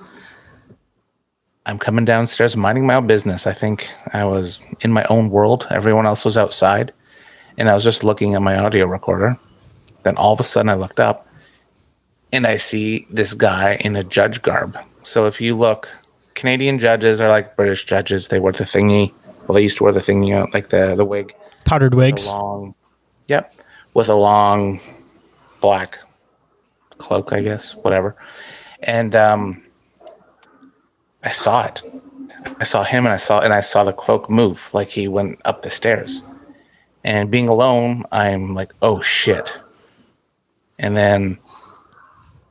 [1.66, 3.48] I'm coming downstairs, minding my own business.
[3.48, 5.68] I think I was in my own world.
[5.70, 6.94] Everyone else was outside,
[7.58, 9.38] and I was just looking at my audio recorder.
[10.04, 11.28] Then all of a sudden, I looked up,
[12.32, 14.78] and I see this guy in a judge garb.
[15.02, 15.90] So if you look,
[16.34, 18.28] Canadian judges are like British judges.
[18.28, 19.14] They wear the thingy.
[19.48, 21.34] Well, they used to wear the thingy, out, like the the wig,
[21.66, 22.76] powdered wigs, long
[23.28, 23.54] Yep,
[23.94, 24.80] with a long
[25.62, 26.00] black
[26.98, 28.16] cloak, I guess, whatever.
[28.82, 29.64] And um,
[31.24, 31.82] I saw it.
[32.60, 35.40] I saw him, and I saw and I saw the cloak move like he went
[35.46, 36.24] up the stairs.
[37.06, 39.58] And being alone, I'm like, oh shit.
[40.80, 41.38] And then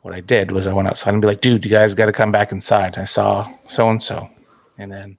[0.02, 2.12] what I did was I went outside and be like, dude, you guys got to
[2.12, 2.98] come back inside.
[2.98, 4.28] I saw so and so,
[4.78, 5.18] and then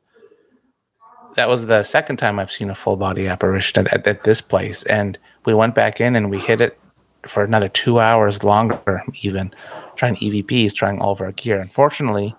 [1.35, 4.83] that was the second time I've seen a full body apparition at, at, this place.
[4.83, 6.79] And we went back in and we hit it
[7.25, 9.53] for another two hours longer, even
[9.95, 11.59] trying EVPs, trying all of our gear.
[11.59, 12.35] Unfortunately,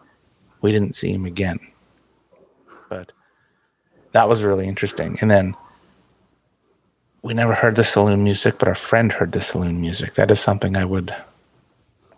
[0.60, 1.58] we didn't see him again.
[2.88, 3.12] But
[4.12, 5.18] that was really interesting.
[5.20, 5.56] And then
[7.24, 10.12] we never heard the saloon music, but our friend heard the saloon music.
[10.12, 11.12] That is something I would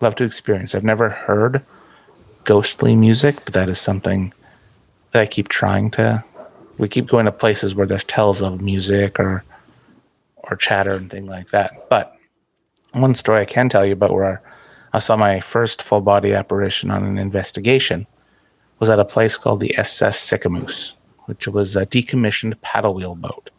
[0.01, 0.75] love to experience.
[0.75, 1.65] I've never heard
[2.43, 4.35] ghostly music, but that is something
[5.13, 6.25] that I keep trying to
[6.79, 9.45] we keep going to places where there's tells of music or
[10.39, 11.89] or chatter and things like that.
[11.89, 12.17] But
[12.93, 14.43] one story I can tell you about where
[14.93, 18.09] I saw my first full body apparition on an investigation
[18.81, 20.95] was at a place called the SS Sicamous,
[21.27, 23.51] which was a decommissioned paddle wheel boat.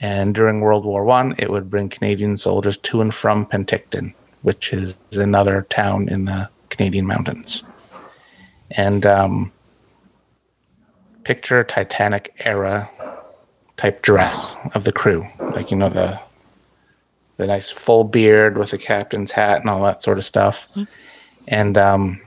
[0.00, 4.72] And during World War One, it would bring Canadian soldiers to and from Penticton, which
[4.72, 7.64] is another town in the Canadian mountains.
[8.70, 9.52] And um,
[11.24, 12.88] picture Titanic era
[13.76, 16.20] type dress of the crew, like you know the
[17.38, 20.68] the nice full beard with the captain's hat and all that sort of stuff.
[21.46, 22.20] And um,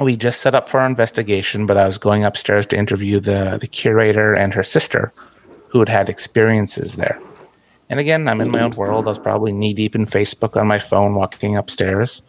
[0.00, 3.58] we just set up for our investigation, but I was going upstairs to interview the
[3.60, 5.12] the curator and her sister,
[5.70, 7.20] who had had experiences there.
[7.88, 9.06] And again, I'm in my own world.
[9.06, 12.22] I was probably knee deep in Facebook on my phone, walking upstairs,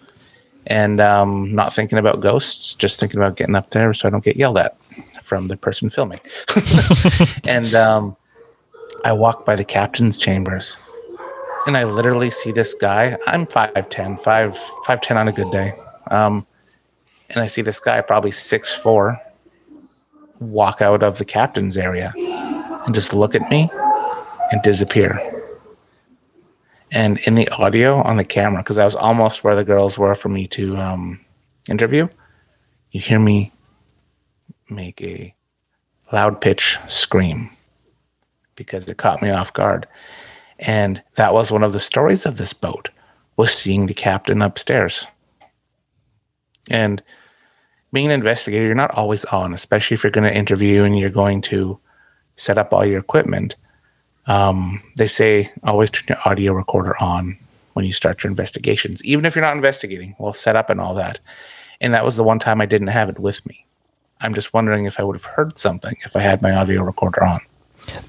[0.66, 4.24] and um, not thinking about ghosts, just thinking about getting up there so I don't
[4.24, 4.76] get yelled at
[5.22, 6.20] from the person filming.
[7.44, 8.16] and um,
[9.06, 10.78] I walk by the captain's chambers,
[11.68, 13.18] and I literally see this guy.
[13.28, 14.54] I'm 5'10", 5,
[14.86, 15.74] 5'10 on a good day.
[16.10, 16.46] Um,
[17.30, 19.20] and I see this guy, probably six four,
[20.40, 22.14] walk out of the captain's area
[22.86, 23.70] and just look at me
[24.52, 25.20] and disappear.
[26.92, 30.16] And in the audio on the camera, because I was almost where the girls were
[30.16, 31.20] for me to um,
[31.70, 32.08] interview,
[32.92, 33.52] you hear me
[34.70, 35.34] make a
[36.12, 37.50] loud pitch scream
[38.56, 39.88] because it caught me off guard.
[40.60, 42.90] And that was one of the stories of this boat
[43.38, 45.08] was seeing the captain upstairs.
[46.70, 47.02] And
[47.94, 51.10] being an investigator, you're not always on, especially if you're going to interview and you're
[51.10, 51.80] going to
[52.36, 53.56] set up all your equipment.
[54.28, 57.38] Um, they say always turn your audio recorder on
[57.74, 60.16] when you start your investigations, even if you're not investigating.
[60.20, 61.20] Well, set up and all that.
[61.80, 63.66] And that was the one time I didn't have it with me.
[64.20, 67.24] I'm just wondering if I would have heard something if I had my audio recorder
[67.24, 67.40] on.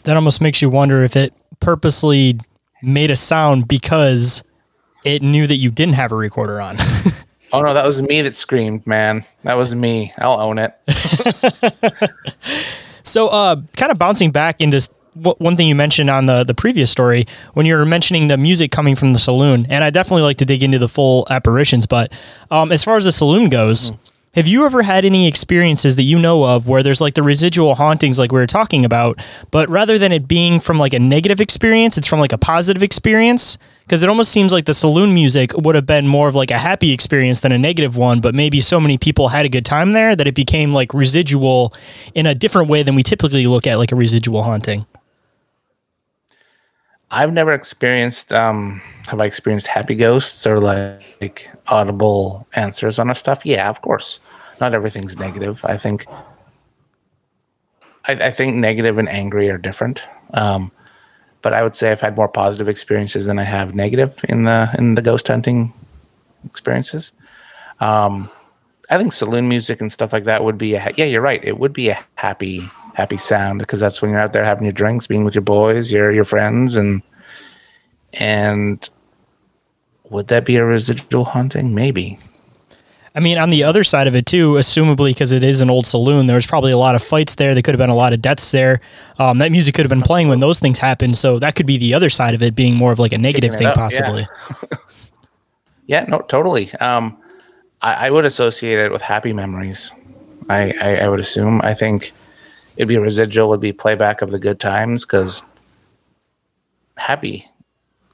[0.05, 2.39] That almost makes you wonder if it purposely
[2.83, 4.45] made a sound because
[5.05, 6.77] it knew that you didn't have a recorder on.
[7.55, 9.27] Oh no, that was me that screamed, man.
[9.45, 10.15] That was me.
[10.17, 10.75] I'll own it.
[13.13, 16.91] so, uh, kind of bouncing back into one thing you mentioned on the the previous
[16.91, 20.39] story when you were mentioning the music coming from the saloon, and I definitely like
[20.39, 21.85] to dig into the full apparitions.
[21.85, 22.11] But
[22.51, 23.93] um, as far as the saloon goes.
[24.35, 27.75] Have you ever had any experiences that you know of where there's like the residual
[27.75, 31.39] hauntings, like we were talking about, but rather than it being from like a negative
[31.39, 33.59] experience, it's from like a positive experience?
[33.83, 36.59] Because it almost seems like the saloon music would have been more of like a
[36.59, 39.93] happy experience than a negative one, but maybe so many people had a good time
[39.93, 41.75] there that it became like residual
[42.15, 44.87] in a different way than we typically look at like a residual haunting.
[47.11, 48.33] I've never experienced.
[48.33, 53.45] Um, have I experienced happy ghosts or like, like audible answers on stuff?
[53.45, 54.19] Yeah, of course.
[54.61, 55.63] Not everything's negative.
[55.65, 56.07] I think.
[58.07, 60.03] I, I think negative and angry are different.
[60.35, 60.73] Um,
[61.43, 64.75] but I would say I've had more positive experiences than I have negative in the
[64.79, 65.73] in the ghost hunting
[66.47, 67.13] experiences.
[67.81, 68.31] Um,
[68.91, 71.05] I think saloon music and stuff like that would be a ha- yeah.
[71.05, 71.45] You're right.
[71.45, 72.63] It would be a happy
[72.95, 75.91] happy sound because that's when you're out there having your drinks, being with your boys,
[75.91, 77.03] your your friends, and
[78.15, 78.89] and
[80.11, 81.75] would that be a residual haunting?
[81.75, 82.19] Maybe.
[83.15, 85.87] I mean, on the other side of it too, assumably because it is an old
[85.87, 87.53] saloon, there was probably a lot of fights there.
[87.53, 88.81] There could have been a lot of deaths there.
[89.19, 91.17] Um, that music could have been playing when those things happened.
[91.17, 93.55] So that could be the other side of it being more of like a negative
[93.55, 94.27] thing, up, possibly.
[95.87, 96.73] Yeah, no, totally.
[96.75, 97.19] Um,
[97.83, 99.91] I, I would associate it with happy memories.
[100.49, 101.61] I, I, I would assume.
[101.63, 102.13] I think
[102.77, 105.43] it'd be a residual, would be playback of the good times because
[106.97, 107.49] happy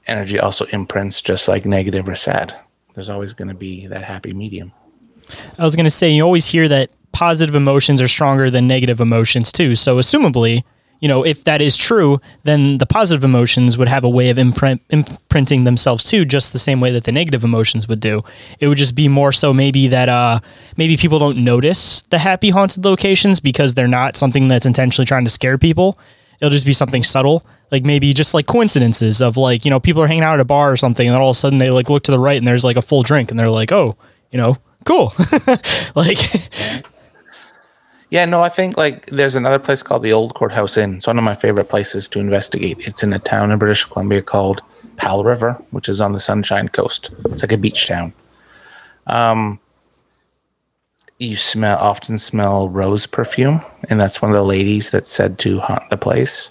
[0.07, 2.55] energy also imprints just like negative or sad.
[2.95, 4.73] There's always going to be that happy medium.
[5.57, 8.99] I was going to say, you always hear that positive emotions are stronger than negative
[8.99, 9.75] emotions too.
[9.75, 10.63] So, assumably,
[10.99, 14.37] you know, if that is true, then the positive emotions would have a way of
[14.37, 18.23] imprint, imprinting themselves too, just the same way that the negative emotions would do.
[18.59, 20.39] It would just be more so maybe that uh,
[20.75, 25.23] maybe people don't notice the happy haunted locations because they're not something that's intentionally trying
[25.23, 25.97] to scare people.
[26.41, 30.01] It'll just be something subtle, like maybe just like coincidences of like you know people
[30.01, 31.69] are hanging out at a bar or something, and then all of a sudden they
[31.69, 33.97] like look to the right and there's like a full drink, and they're like, oh,
[34.31, 35.13] you know, cool,
[35.95, 36.17] like.
[38.11, 40.95] Yeah, no, I think like there's another place called the Old Courthouse Inn.
[40.95, 42.79] It's one of my favorite places to investigate.
[42.79, 44.63] It's in a town in British Columbia called
[44.97, 47.11] Powell River, which is on the Sunshine Coast.
[47.25, 48.11] It's like a beach town.
[49.05, 49.59] Um,
[51.19, 55.59] you smell often smell rose perfume, and that's one of the ladies that said to
[55.59, 56.49] haunt the place.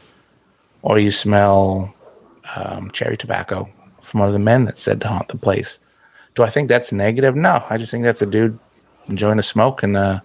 [0.83, 1.93] Or you smell
[2.55, 3.69] um, cherry tobacco
[4.03, 5.81] from one of the men that said to haunt the place.
[6.39, 7.35] Do I think that's negative?
[7.35, 8.57] No, I just think that's a dude
[9.09, 10.21] enjoying a smoke and uh,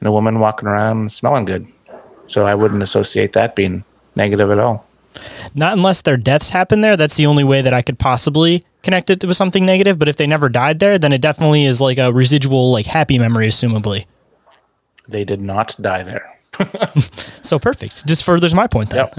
[0.00, 1.66] and a woman walking around smelling good.
[2.28, 3.84] So I wouldn't associate that being
[4.16, 4.86] negative at all.
[5.54, 6.96] Not unless their deaths happen there.
[6.96, 9.98] That's the only way that I could possibly connect it with something negative.
[9.98, 13.18] But if they never died there, then it definitely is like a residual, like happy
[13.18, 14.06] memory, assumably.
[15.06, 16.30] They did not die there.
[17.42, 18.06] So perfect.
[18.06, 19.10] Just furthers my point then.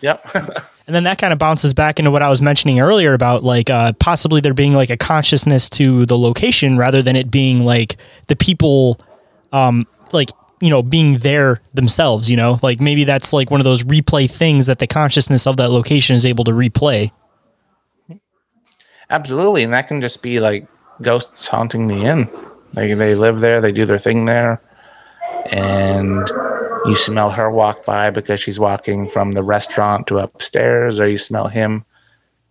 [0.00, 0.32] Yep.
[0.86, 3.70] And then that kind of bounces back into what I was mentioning earlier about like
[3.70, 7.96] uh, possibly there being like a consciousness to the location rather than it being like
[8.28, 9.00] the people,
[9.52, 10.30] um, like
[10.60, 12.30] you know, being there themselves.
[12.30, 15.56] You know, like maybe that's like one of those replay things that the consciousness of
[15.56, 17.10] that location is able to replay.
[19.10, 20.68] Absolutely, and that can just be like
[21.02, 22.28] ghosts haunting the inn.
[22.74, 24.60] Like they live there, they do their thing there,
[25.46, 26.30] and
[26.88, 31.18] you smell her walk by because she's walking from the restaurant to upstairs, or you
[31.18, 31.84] smell him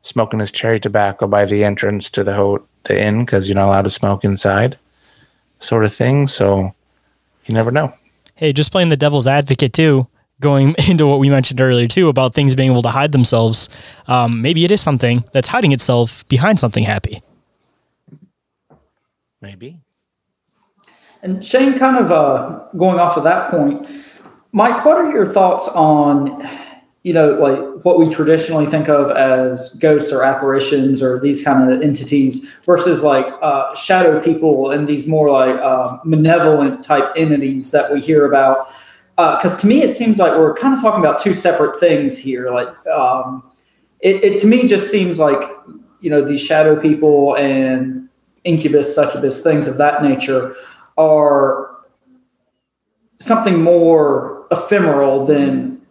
[0.01, 3.67] smoking his cherry tobacco by the entrance to the ho- the inn because you're not
[3.67, 4.77] allowed to smoke inside,
[5.59, 6.27] sort of thing.
[6.27, 6.73] So
[7.45, 7.93] you never know.
[8.35, 10.07] Hey, just playing the devil's advocate too,
[10.39, 13.69] going into what we mentioned earlier too about things being able to hide themselves.
[14.07, 17.21] Um, maybe it is something that's hiding itself behind something happy.
[19.41, 19.79] Maybe.
[21.21, 23.87] And Shayn, kind of uh, going off of that point,
[24.55, 26.49] Mike, what are your thoughts on,
[27.03, 31.69] you know, like what we traditionally think of as ghosts or apparitions or these kind
[31.69, 37.71] of entities versus like uh, shadow people and these more like uh, malevolent type entities
[37.71, 38.69] that we hear about?
[39.17, 42.49] Because to me, it seems like we're kind of talking about two separate things here.
[42.49, 43.43] Like, um,
[43.99, 45.41] it, it to me just seems like,
[45.99, 48.07] you know, these shadow people and
[48.45, 50.55] incubus, succubus, things of that nature
[50.97, 51.75] are
[53.19, 55.81] something more ephemeral than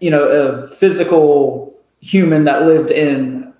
[0.00, 3.52] you know a physical human that lived in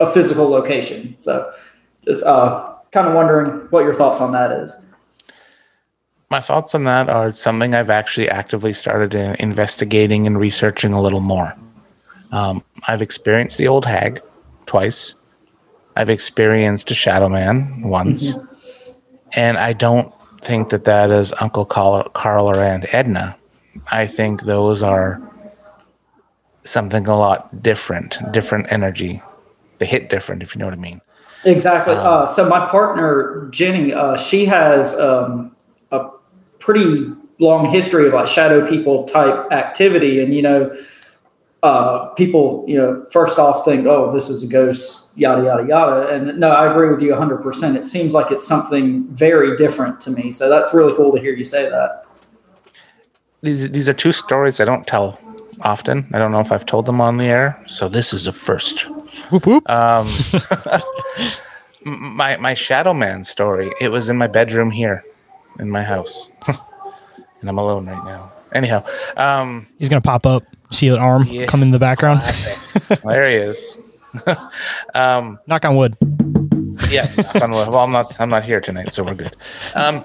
[0.00, 1.50] a physical location so
[2.04, 4.84] just uh, kind of wondering what your thoughts on that is
[6.30, 11.00] My thoughts on that are something I've actually actively started in investigating and researching a
[11.00, 11.54] little more.
[12.32, 14.20] Um, I've experienced the old hag
[14.66, 15.14] twice.
[15.96, 18.34] I've experienced a shadow man once,
[19.32, 23.34] and I don't think that that is Uncle Carl, Carl or Aunt Edna.
[23.90, 25.20] I think those are
[26.64, 29.22] something a lot different, different energy.
[29.78, 31.00] They hit different, if you know what I mean.
[31.44, 35.54] exactly uh, so my partner jenny uh, she has um,
[35.92, 36.08] a
[36.58, 37.06] pretty
[37.38, 40.76] long history of like shadow people type activity and you know
[41.62, 46.08] uh, people, you know, first off think, oh, this is a ghost, yada, yada, yada.
[46.08, 47.76] And no, I agree with you 100%.
[47.76, 50.30] It seems like it's something very different to me.
[50.30, 52.04] So that's really cool to hear you say that.
[53.42, 55.18] These these are two stories I don't tell
[55.60, 56.08] often.
[56.12, 58.82] I don't know if I've told them on the air, so this is a first.
[59.30, 59.68] Whoop whoop.
[59.70, 60.06] Um,
[61.84, 63.72] my my Shadow Man story.
[63.80, 65.04] It was in my bedroom here,
[65.58, 68.32] in my house, and I'm alone right now.
[68.52, 68.84] Anyhow,
[69.16, 70.42] um, He's gonna pop up.
[70.70, 71.46] See an arm Yeah.
[71.46, 72.20] come in the background.
[73.04, 73.76] there he is.
[74.94, 75.96] um, Knock on wood.
[76.90, 77.68] yeah, knock on wood.
[77.68, 78.20] well, I'm not.
[78.20, 79.34] I'm not here tonight, so we're good.
[79.74, 80.04] Um,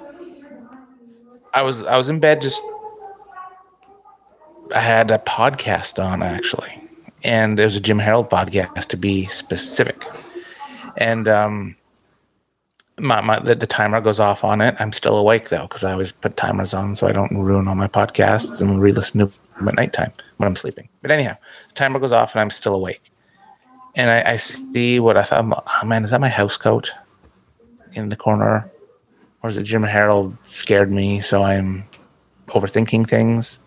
[1.53, 2.61] I was I was in bed just.
[4.73, 6.71] I had a podcast on actually,
[7.23, 10.03] and it was a Jim Harold podcast to be specific,
[10.97, 11.75] and um,
[12.99, 14.75] my, my the, the timer goes off on it.
[14.79, 17.75] I'm still awake though because I always put timers on so I don't ruin all
[17.75, 19.25] my podcasts and re-listen to
[19.57, 20.89] them at nighttime when I'm sleeping.
[21.01, 21.37] But anyhow,
[21.69, 23.11] the timer goes off and I'm still awake,
[23.95, 25.63] and I, I see what I thought.
[25.83, 26.91] Oh man, is that my house coat
[27.93, 28.71] in the corner,
[29.43, 31.83] or is it Jim Harold scared me so I'm
[32.47, 33.59] overthinking things?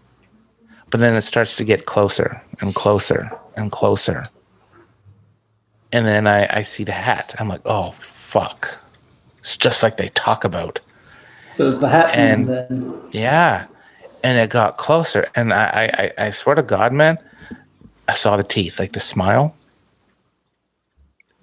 [0.90, 4.24] But then it starts to get closer and closer and closer.
[5.92, 7.34] And then I, I see the hat.
[7.38, 8.78] I'm like, oh fuck.
[9.40, 10.80] It's just like they talk about.
[11.56, 13.00] So it's the hat And- then.
[13.12, 13.66] Yeah.
[14.22, 15.28] And it got closer.
[15.34, 15.64] And I,
[15.98, 17.18] I, I- I swear to God, man,
[18.08, 19.54] I saw the teeth, like the smile.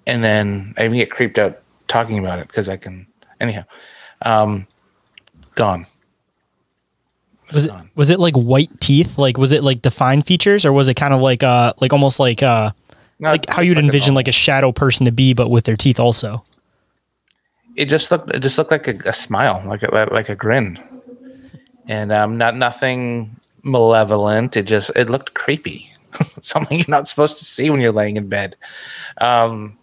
[0.06, 3.06] And then I even get creeped out talking about it because I can
[3.40, 3.64] anyhow.
[4.22, 4.66] Um
[5.54, 5.86] gone.
[7.54, 9.18] Was it was it like white teeth?
[9.18, 12.20] Like was it like defined features, or was it kind of like uh like almost
[12.20, 12.72] like uh
[13.20, 15.76] No, like how you'd like envision like a shadow person to be, but with their
[15.76, 16.44] teeth also?
[17.76, 20.78] it just looked it just looked like a, a smile, like a like a grin,
[21.86, 24.56] and um, not nothing malevolent.
[24.56, 25.92] It just it looked creepy,
[26.40, 28.56] something you're not supposed to see when you're laying in bed.
[29.18, 29.78] Um,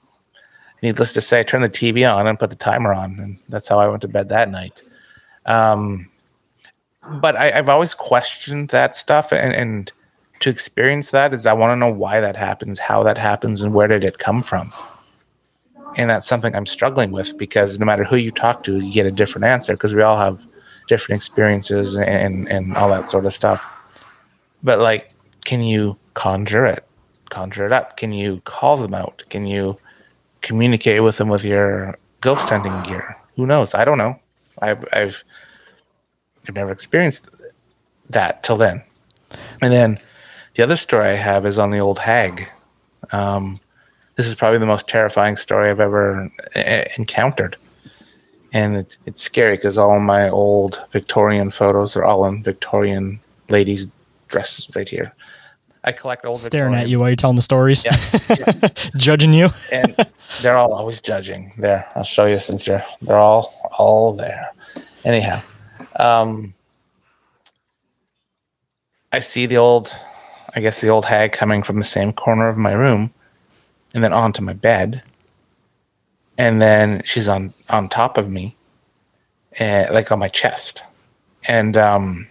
[0.81, 3.67] needless to say, I turned the TV on and put the timer on, and that's
[3.67, 4.81] how I went to bed that night.
[5.45, 6.09] Um,
[7.07, 9.91] but I, I've always questioned that stuff, and, and
[10.39, 13.73] to experience that is I want to know why that happens, how that happens, and
[13.73, 14.71] where did it come from
[15.97, 19.05] and that's something I'm struggling with because no matter who you talk to, you get
[19.05, 20.47] a different answer because we all have
[20.87, 23.65] different experiences and and all that sort of stuff.
[24.63, 25.13] But like,
[25.45, 26.85] can you conjure it,
[27.29, 27.97] conjure it up?
[27.97, 29.23] Can you call them out?
[29.29, 29.77] Can you
[30.41, 33.17] communicate with them with your ghost hunting gear?
[33.35, 33.73] Who knows?
[33.73, 34.19] I don't know.
[34.61, 35.23] I've I've
[36.47, 37.29] I've never experienced
[38.09, 38.81] that till then.
[39.61, 39.99] And then
[40.55, 42.47] the other story I have is on the old hag.
[43.11, 43.59] Um,
[44.15, 47.57] this is probably the most terrifying story I've ever uh, encountered.
[48.53, 53.19] And it, it's scary because all my old Victorian photos are all in Victorian
[53.49, 53.87] ladies'
[54.27, 55.13] dresses right here.
[55.83, 57.83] I collect old Staring Victorian- at you while you're telling the stories,
[58.29, 58.67] Yeah,
[58.97, 59.49] judging you.
[59.71, 59.95] and
[60.41, 61.53] they're all always judging.
[61.57, 64.51] There, I'll show you since you're they're all all there.
[65.05, 65.41] Anyhow,
[66.01, 66.53] um,
[69.11, 69.95] I see the old,
[70.55, 73.13] I guess the old hag coming from the same corner of my room,
[73.93, 75.03] and then onto my bed,
[76.37, 78.55] and then she's on on top of me,
[79.59, 80.83] and like on my chest,
[81.47, 82.27] and um,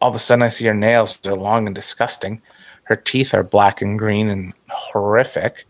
[0.00, 1.18] all of a sudden I see her nails.
[1.18, 2.42] They're long and disgusting.
[2.84, 5.64] Her teeth are black and green and horrific.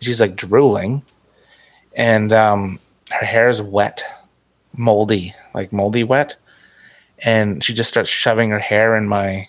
[0.00, 1.02] She's like drooling,
[1.94, 2.78] and um,
[3.10, 4.04] her hair is wet,
[4.76, 6.36] moldy, like moldy wet,
[7.18, 9.48] and she just starts shoving her hair in my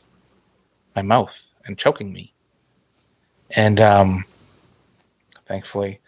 [0.95, 2.33] my mouth and choking me.
[3.51, 4.25] And um,
[5.45, 5.99] thankfully,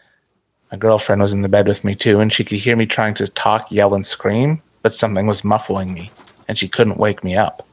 [0.70, 3.14] my girlfriend was in the bed with me too, and she could hear me trying
[3.14, 6.10] to talk, yell, and scream, but something was muffling me,
[6.48, 7.66] and she couldn't wake me up.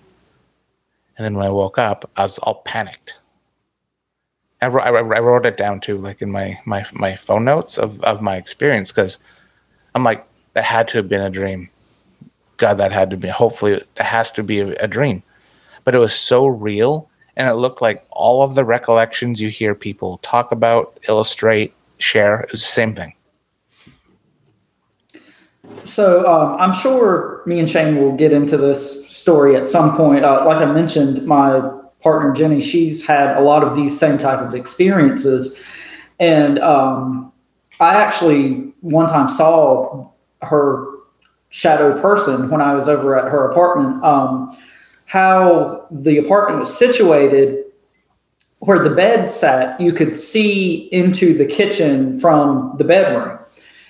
[1.18, 3.18] And then when I woke up, I was all panicked.
[4.62, 8.02] I wrote, I wrote- it down too, like in my my my phone notes of
[8.02, 9.20] of my experience, because
[9.94, 10.26] I'm like,
[10.58, 11.70] that had to have been a dream.
[12.58, 13.28] God, that had to be.
[13.28, 15.22] Hopefully, that has to be a, a dream.
[15.84, 19.76] But it was so real, and it looked like all of the recollections you hear
[19.76, 22.40] people talk about, illustrate, share.
[22.40, 23.14] It was the same thing.
[25.84, 30.26] So um, I'm sure me and Shayn will get into this story at some point.
[30.26, 31.60] Uh, like I mentioned, my
[32.02, 35.62] partner Jenny, she's had a lot of these same type of experiences,
[36.20, 37.32] and um,
[37.80, 40.10] I actually one time saw
[40.42, 40.88] her
[41.50, 44.04] shadow person when I was over at her apartment.
[44.04, 44.56] Um,
[45.06, 47.64] how the apartment was situated
[48.60, 53.40] where the bed sat, you could see into the kitchen from the bedroom.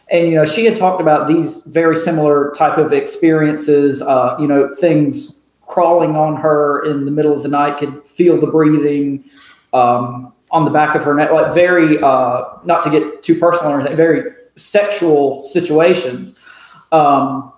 [0.09, 4.01] And you know, she had talked about these very similar type of experiences.
[4.01, 8.37] Uh, you know, things crawling on her in the middle of the night, could feel
[8.39, 9.23] the breathing
[9.73, 11.31] um, on the back of her neck.
[11.31, 16.39] Like very, uh, not to get too personal or anything, very sexual situations.
[16.91, 17.51] Um,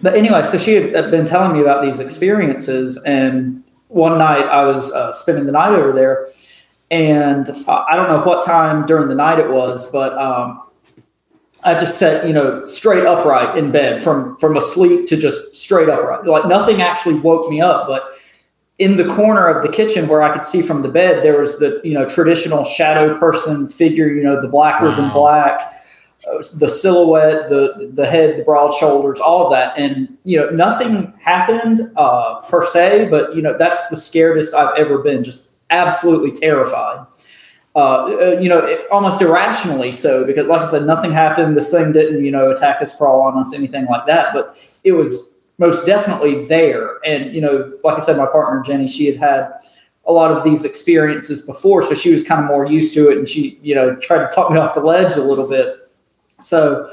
[0.00, 4.64] but anyway, so she had been telling me about these experiences, and one night I
[4.64, 6.26] was uh, spending the night over there,
[6.90, 10.62] and uh, I don't know what time during the night it was, but um,
[11.62, 15.88] I just sat, you know, straight upright in bed from from asleep to just straight
[15.88, 16.26] upright.
[16.26, 18.02] Like nothing actually woke me up, but
[18.78, 21.58] in the corner of the kitchen where I could see from the bed, there was
[21.58, 25.72] the you know traditional shadow person figure, you know, the black than black,
[26.54, 31.12] the silhouette, the the head, the broad shoulders, all of that, and you know nothing
[31.20, 35.22] happened uh, per se, but you know that's the scariest I've ever been.
[35.22, 37.06] Just absolutely terrified.
[37.76, 41.56] Uh, uh, you know, it, almost irrationally so, because like I said, nothing happened.
[41.56, 44.32] This thing didn't, you know, attack us, crawl on us, anything like that.
[44.32, 46.98] But it was most definitely there.
[47.04, 49.52] And, you know, like I said, my partner Jenny, she had had
[50.06, 53.18] a lot of these experiences before, so she was kind of more used to it,
[53.18, 55.83] and she, you know, tried to talk me off the ledge a little bit.
[56.40, 56.90] So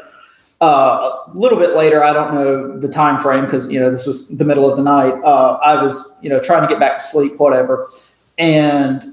[0.62, 4.06] uh, a little bit later, I don't know the time frame because you know this
[4.06, 5.14] was the middle of the night.
[5.24, 7.88] Uh, I was, you know, trying to get back to sleep, whatever,
[8.38, 9.04] and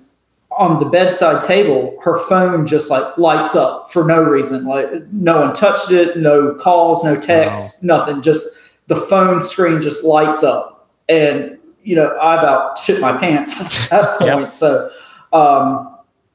[0.59, 4.65] on the bedside table, her phone just like lights up for no reason.
[4.65, 8.21] Like no one touched it, no calls, no texts, nothing.
[8.21, 8.47] Just
[8.89, 13.59] the phone screen just lights up, and you know I about shit my pants
[13.93, 14.55] at that point.
[14.55, 14.91] So,
[15.33, 15.88] um,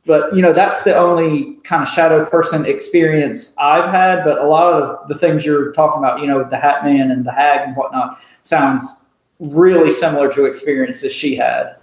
[0.05, 4.23] but you know that's the only kind of shadow person experience I've had.
[4.23, 7.25] But a lot of the things you're talking about, you know, the Hat Man and
[7.25, 9.03] the Hag and whatnot, sounds
[9.39, 11.75] really similar to experiences she had.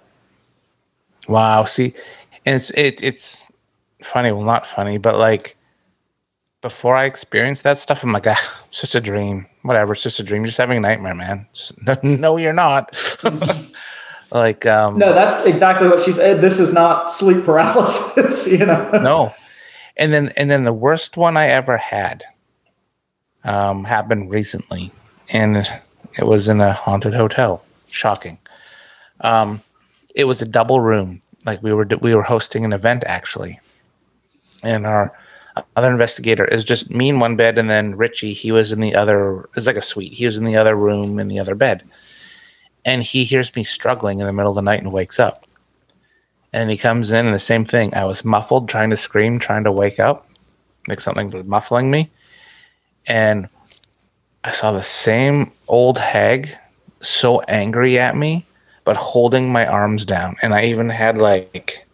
[1.28, 1.64] Wow.
[1.64, 1.94] See,
[2.44, 3.50] and it's it, it's
[4.02, 4.32] funny.
[4.32, 5.56] Well, not funny, but like
[6.60, 9.46] before I experienced that stuff, I'm like, ah, it's just a dream.
[9.62, 10.42] Whatever, it's just a dream.
[10.42, 11.46] You're just having a nightmare, man.
[11.52, 12.94] Just- no, you're not.
[14.32, 16.40] like, um, No, that's exactly what she said.
[16.40, 18.90] This is not sleep paralysis, you know.
[18.92, 19.34] no.
[19.96, 22.24] And then and then the worst one I ever had
[23.44, 24.92] um, happened recently,
[25.28, 25.68] and
[26.16, 27.64] it was in a haunted hotel.
[27.88, 28.38] Shocking.
[29.20, 29.62] Um,
[30.14, 31.22] it was a double room.
[31.44, 33.58] Like we were we were hosting an event actually,
[34.62, 35.12] and our
[35.76, 38.32] other investigator is just me in one bed, and then Richie.
[38.32, 39.48] He was in the other.
[39.56, 40.12] It's like a suite.
[40.12, 41.82] He was in the other room in the other bed,
[42.90, 45.46] and he hears me struggling in the middle of the night and wakes up.
[46.52, 47.94] And he comes in and the same thing.
[47.94, 50.26] I was muffled, trying to scream, trying to wake up,
[50.88, 52.10] like something was muffling me.
[53.06, 53.48] And
[54.42, 56.56] I saw the same old hag
[57.00, 58.44] so angry at me,
[58.82, 60.34] but holding my arms down.
[60.42, 61.86] And I even had like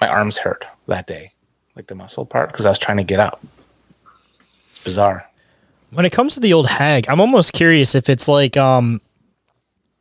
[0.00, 1.32] my arms hurt that day,
[1.74, 3.44] like the muscle part, because I was trying to get up.
[4.82, 5.28] Bizarre.
[5.90, 9.02] When it comes to the old hag, I'm almost curious if it's like um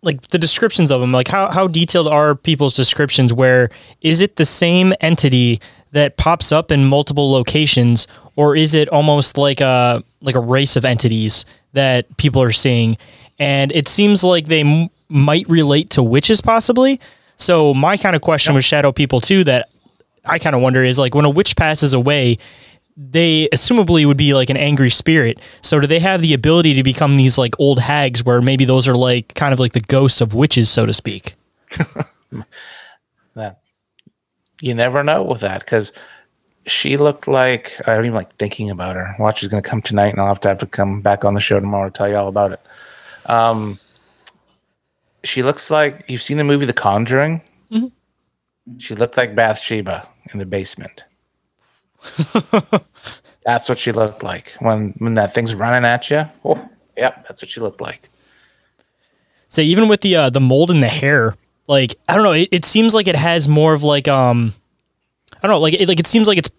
[0.05, 3.69] like the descriptions of them like how, how detailed are people's descriptions where
[4.01, 5.59] is it the same entity
[5.91, 10.75] that pops up in multiple locations or is it almost like a like a race
[10.75, 12.97] of entities that people are seeing?
[13.39, 16.99] And it seems like they m- might relate to witches possibly.
[17.37, 19.69] So my kind of question with shadow people too that
[20.27, 22.37] i kind of wonder is like when a witch passes away
[22.97, 25.39] they assumably would be like an angry spirit.
[25.61, 28.87] So do they have the ability to become these like old hags where maybe those
[28.87, 31.35] are like kind of like the ghosts of witches, so to speak?
[33.35, 33.59] that
[34.61, 35.91] you never know with that because
[36.67, 39.13] she looked like I don't even like thinking about her.
[39.19, 41.33] Watch is going to come tonight, and I'll have to have to come back on
[41.33, 42.61] the show tomorrow to tell you all about it.
[43.25, 43.79] Um,
[45.23, 47.41] she looks like you've seen the movie The Conjuring.
[47.71, 48.77] Mm-hmm.
[48.77, 51.03] She looked like Bathsheba in the basement.
[53.45, 56.25] that's what she looked like when when that thing's running at you.
[56.43, 58.09] Oh, yep, that's what she looked like.
[59.49, 61.35] So even with the uh, the mold in the hair,
[61.67, 64.53] like I don't know, it, it seems like it has more of like um
[65.45, 66.49] I don't know, like it, like it seems like it's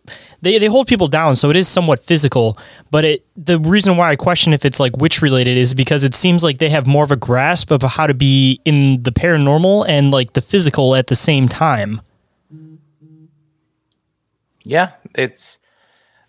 [0.42, 2.57] they, they hold people down, so it is somewhat physical.
[2.90, 6.14] But it the reason why I question if it's like witch related is because it
[6.14, 9.86] seems like they have more of a grasp of how to be in the paranormal
[9.88, 12.01] and like the physical at the same time.
[14.62, 15.58] Yeah, it's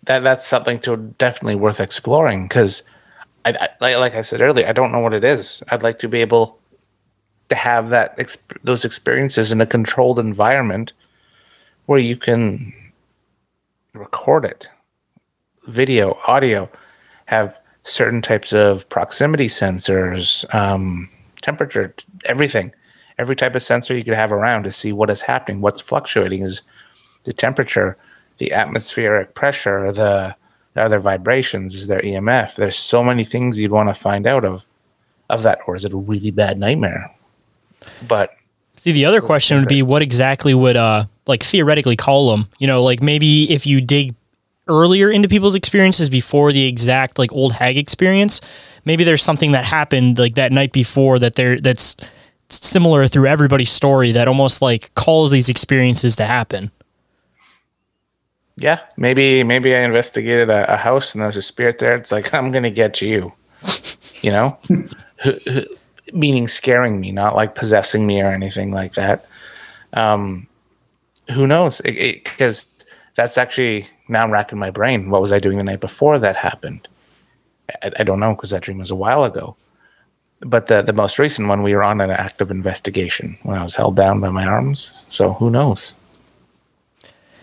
[0.04, 2.82] that that's something to definitely worth exploring because
[3.44, 5.62] I, I like, I said earlier, I don't know what it is.
[5.68, 6.58] I'd like to be able
[7.48, 10.92] to have that exp- those experiences in a controlled environment
[11.86, 12.72] where you can
[13.94, 14.68] record it,
[15.66, 16.70] video, audio,
[17.26, 21.08] have certain types of proximity sensors, um,
[21.40, 21.94] temperature,
[22.26, 22.72] everything,
[23.18, 25.60] every type of sensor you could have around to see what is happening.
[25.60, 26.62] What's fluctuating is
[27.24, 27.96] the temperature,
[28.38, 30.34] the atmospheric pressure, the,
[30.74, 32.56] the other vibrations, is there EMF.
[32.56, 34.64] There's so many things you'd want to find out of
[35.30, 37.10] of that, or is it a really bad nightmare?
[38.06, 38.34] But
[38.76, 42.48] See, the other question would be what exactly would uh like theoretically call them?
[42.58, 44.14] You know, like maybe if you dig
[44.68, 48.40] earlier into people's experiences before the exact like old hag experience,
[48.84, 51.96] maybe there's something that happened like that night before that there that's
[52.50, 56.70] similar through everybody's story that almost like calls these experiences to happen.
[58.58, 61.96] Yeah, maybe maybe I investigated a, a house and there's a spirit there.
[61.96, 63.32] It's like I'm gonna get you,
[64.20, 64.58] you know,
[66.12, 69.26] meaning scaring me, not like possessing me or anything like that.
[69.92, 70.46] Um,
[71.30, 71.80] who knows?
[71.82, 72.68] Because
[73.14, 75.10] that's actually now I'm racking my brain.
[75.10, 76.88] What was I doing the night before that happened?
[77.82, 79.56] I, I don't know because that dream was a while ago.
[80.40, 83.74] But the the most recent one, we were on an active investigation when I was
[83.74, 84.92] held down by my arms.
[85.08, 85.94] So who knows?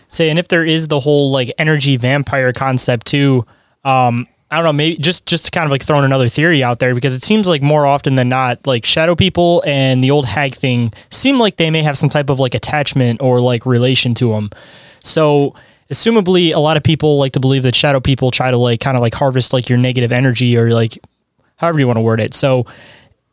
[0.08, 3.44] Say, and if there is the whole like energy vampire concept too,
[3.84, 6.78] um, I don't know, maybe just just to kind of like throwing another theory out
[6.78, 10.26] there because it seems like more often than not, like shadow people and the old
[10.26, 14.14] hag thing seem like they may have some type of like attachment or like relation
[14.14, 14.50] to them.
[15.02, 15.54] So,
[15.90, 18.96] assumably, a lot of people like to believe that shadow people try to like kind
[18.96, 20.96] of like harvest like your negative energy or like
[21.56, 22.32] however you want to word it.
[22.32, 22.66] So,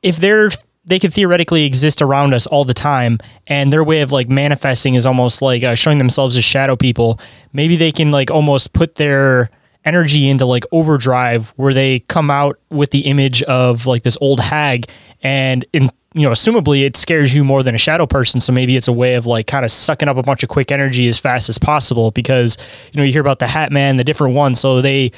[0.01, 0.49] if they're
[0.85, 3.17] they could theoretically exist around us all the time
[3.47, 7.19] and their way of like manifesting is almost like uh, showing themselves as shadow people.
[7.53, 9.49] Maybe they can like almost put their
[9.85, 14.39] energy into like overdrive where they come out with the image of like this old
[14.39, 14.89] hag
[15.21, 18.77] and in you know assumably it scares you more than a shadow person so maybe
[18.77, 21.19] it's a way of like kind of sucking up a bunch of quick energy as
[21.19, 22.57] fast as possible because
[22.93, 25.11] you know you hear about the hat man the different ones so they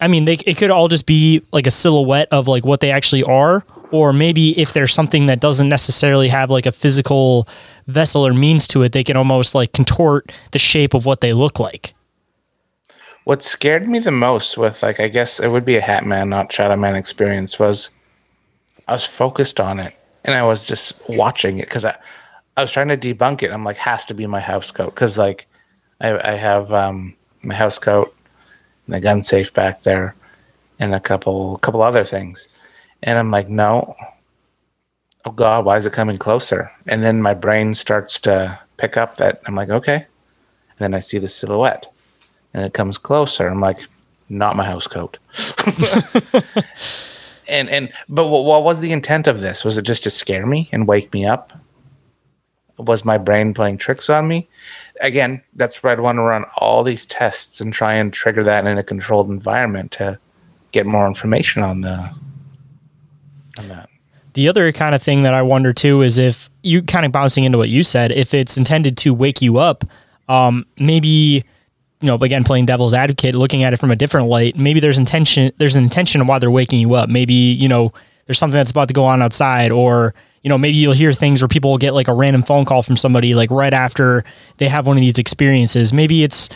[0.00, 2.90] I mean, they, it could all just be like a silhouette of like what they
[2.90, 7.48] actually are, or maybe if there's something that doesn't necessarily have like a physical
[7.86, 11.32] vessel or means to it, they can almost like contort the shape of what they
[11.32, 11.94] look like.
[13.24, 16.28] What scared me the most with like I guess it would be a Hat Man,
[16.28, 17.90] not Shadow Man experience was
[18.86, 19.94] I was focused on it
[20.24, 21.96] and I was just watching it because I
[22.56, 23.50] I was trying to debunk it.
[23.50, 25.46] I'm like has to be my house coat because like
[26.00, 28.14] I, I have um, my house coat
[28.86, 30.14] and a gun safe back there
[30.78, 32.48] and a couple couple other things.
[33.02, 33.94] And I'm like, no.
[35.24, 36.70] Oh God, why is it coming closer?
[36.86, 39.94] And then my brain starts to pick up that I'm like, okay.
[39.96, 41.92] And then I see the silhouette
[42.54, 43.48] and it comes closer.
[43.48, 43.80] I'm like,
[44.28, 45.18] not my house coat.
[47.48, 49.64] and and but what, what was the intent of this?
[49.64, 51.52] Was it just to scare me and wake me up?
[52.78, 54.48] Was my brain playing tricks on me?
[55.00, 58.66] Again, that's where I'd want to run all these tests and try and trigger that
[58.66, 60.18] in a controlled environment to
[60.72, 62.10] get more information on the
[63.58, 63.88] on that.
[64.34, 67.44] The other kind of thing that I wonder too is if you kind of bouncing
[67.44, 69.84] into what you said, if it's intended to wake you up,
[70.28, 71.44] um, maybe
[72.00, 74.98] you know, again, playing devil's advocate, looking at it from a different light, maybe there's
[74.98, 77.08] intention, there's an intention of why they're waking you up.
[77.08, 77.92] Maybe, you know,
[78.26, 81.40] there's something that's about to go on outside or, you know, maybe you'll hear things
[81.40, 84.24] where people will get like a random phone call from somebody like right after
[84.58, 85.92] they have one of these experiences.
[85.92, 86.50] Maybe it's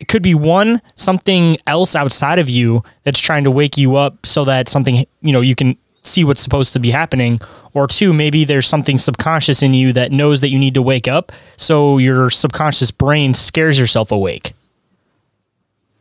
[0.00, 4.24] it could be one something else outside of you that's trying to wake you up
[4.24, 7.38] so that something you know you can see what's supposed to be happening
[7.74, 11.06] or two maybe there's something subconscious in you that knows that you need to wake
[11.08, 14.52] up so your subconscious brain scares yourself awake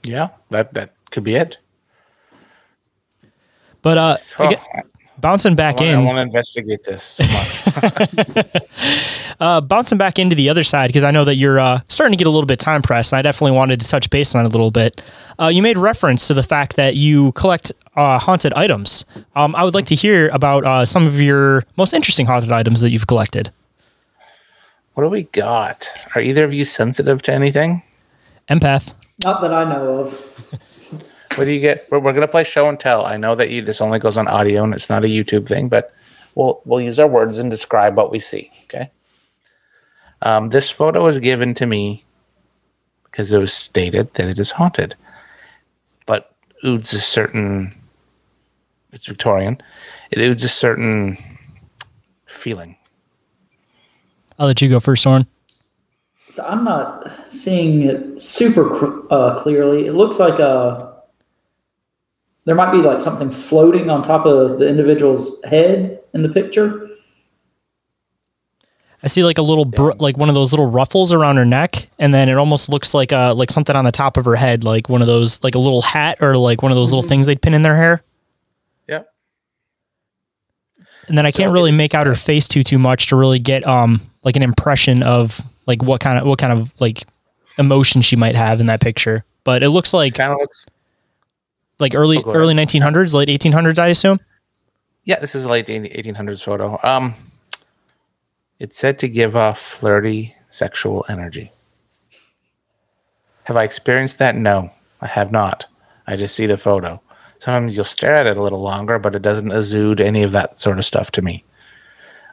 [0.04, 1.58] Yeah, that that could be it.
[3.82, 4.50] but uh Oh,
[5.20, 8.46] bouncing back I wanna, in I want to investigate this so much.
[9.40, 12.18] uh, bouncing back into the other side because I know that you're uh, starting to
[12.18, 14.48] get a little bit time pressed, and I definitely wanted to touch base on it
[14.48, 15.02] a little bit.
[15.40, 19.06] Uh, you made reference to the fact that you collect uh, haunted items.
[19.36, 22.80] Um, I would like to hear about uh, some of your most interesting haunted items
[22.82, 23.52] that you've collected.
[24.94, 25.90] what do we got?
[26.16, 27.84] Are either of you sensitive to anything?
[28.50, 28.94] Empath.
[29.24, 30.62] Not that I know of.
[31.36, 31.86] What do you get?
[31.92, 33.06] We're, we're gonna play show and tell.
[33.06, 35.70] I know that you, this only goes on audio and it's not a YouTube thing,
[35.70, 35.94] but
[36.34, 38.50] we'll we'll use our words and describe what we see.
[38.64, 38.90] Okay.
[40.24, 42.06] Um, this photo was given to me
[43.04, 44.96] because it was stated that it is haunted,
[46.08, 46.34] but
[46.66, 47.72] oods a certain.
[48.98, 49.62] It's Victorian.
[50.10, 51.20] It oods a certain
[52.26, 52.78] feeling.
[54.40, 55.28] I'll let you go first, Soren.
[56.32, 59.86] So I'm not seeing it super uh, clearly.
[59.86, 60.96] It looks like a.
[62.46, 66.90] There might be like something floating on top of the individual's head in the picture.
[69.04, 71.88] I see like a little br- like one of those little ruffles around her neck,
[72.00, 74.64] and then it almost looks like uh like something on the top of her head,
[74.64, 77.28] like one of those like a little hat or like one of those little things
[77.28, 78.02] they'd pin in their hair.
[78.88, 79.14] Yep.
[81.08, 83.66] And then I can't really make out her face too too much to really get
[83.66, 87.04] um like an impression of like what kind of what kind of like
[87.58, 89.24] emotion she might have in that picture.
[89.44, 90.66] But it looks like kind of looks
[91.80, 94.20] like early Oh, early 1900s, late 1800s, I assume.
[95.06, 96.80] Yeah, this is a late 1800s photo.
[96.84, 97.14] Um,
[98.60, 101.52] it's said to give off flirty sexual energy.
[103.44, 104.36] Have I experienced that?
[104.36, 104.70] No,
[105.00, 105.66] I have not.
[106.08, 107.02] I just see the photo.
[107.40, 110.58] Sometimes you'll stare at it a little longer, but it doesn't exude any of that
[110.58, 111.44] sort of stuff to me.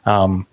[0.05, 0.47] Um,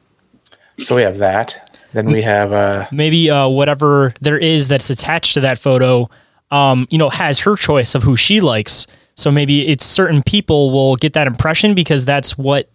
[0.79, 1.79] so we have that.
[1.93, 6.09] Then we have uh, Maybe uh whatever there is that's attached to that photo
[6.51, 8.87] um you know has her choice of who she likes.
[9.15, 12.71] So maybe it's certain people will get that impression because that's what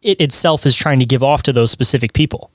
[0.00, 2.50] it itself is trying to give off to those specific people.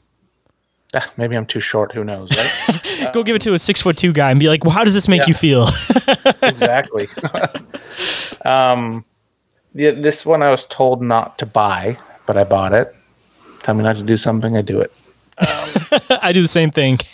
[0.93, 1.91] ah, maybe I'm too short.
[1.91, 3.11] Who knows, right?
[3.13, 4.93] Go give it to a six foot two guy and be like, well, how does
[4.93, 5.27] this make Yeah.
[5.27, 5.63] you feel?
[6.41, 7.07] exactly.
[8.45, 9.05] um,
[9.73, 12.93] the, this one I was told not to buy, but I bought it.
[13.63, 14.91] Tell me not to do something, I do it.
[16.21, 16.99] I do the same thing.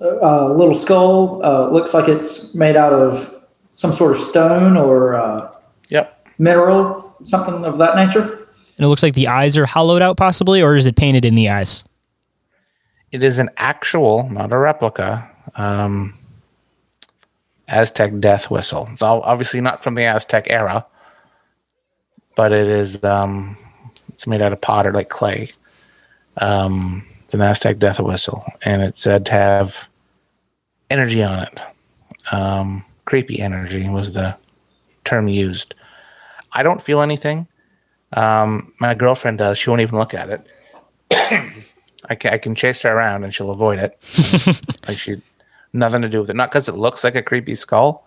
[0.00, 3.32] A little skull uh, looks like it's made out of
[3.70, 5.52] some sort of stone or uh,
[5.88, 6.28] Yep.
[6.38, 8.22] mineral, something of that nature.
[8.22, 11.36] And it looks like the eyes are hollowed out, possibly, or is it painted in
[11.36, 11.84] the eyes?
[13.12, 16.12] It is an actual, not a replica, um,
[17.68, 18.88] Aztec death whistle.
[18.92, 20.86] It's all obviously not from the Aztec era,
[22.36, 23.02] but it is.
[23.04, 23.56] Um,
[24.08, 25.50] it's made out of pot or like clay.
[26.38, 29.88] Um, it's an Aztec death whistle, and it's said to have
[30.90, 31.60] energy on it.
[32.32, 34.36] Um, creepy energy was the
[35.04, 35.74] term used.
[36.52, 37.46] I don't feel anything.
[38.12, 39.58] Um, my girlfriend does.
[39.58, 40.46] She won't even look at it.
[42.08, 43.98] I can, I can chase her around and she'll avoid it.
[44.88, 45.20] like she,
[45.74, 46.36] nothing to do with it.
[46.36, 48.06] Not because it looks like a creepy skull.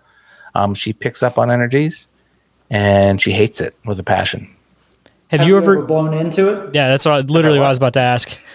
[0.55, 2.07] Um, she picks up on energies,
[2.69, 4.49] and she hates it with a passion.
[5.29, 5.83] Have, you ever?
[5.83, 6.73] blown into it?
[6.73, 8.39] Yeah, that's what I, literally what I was about to ask.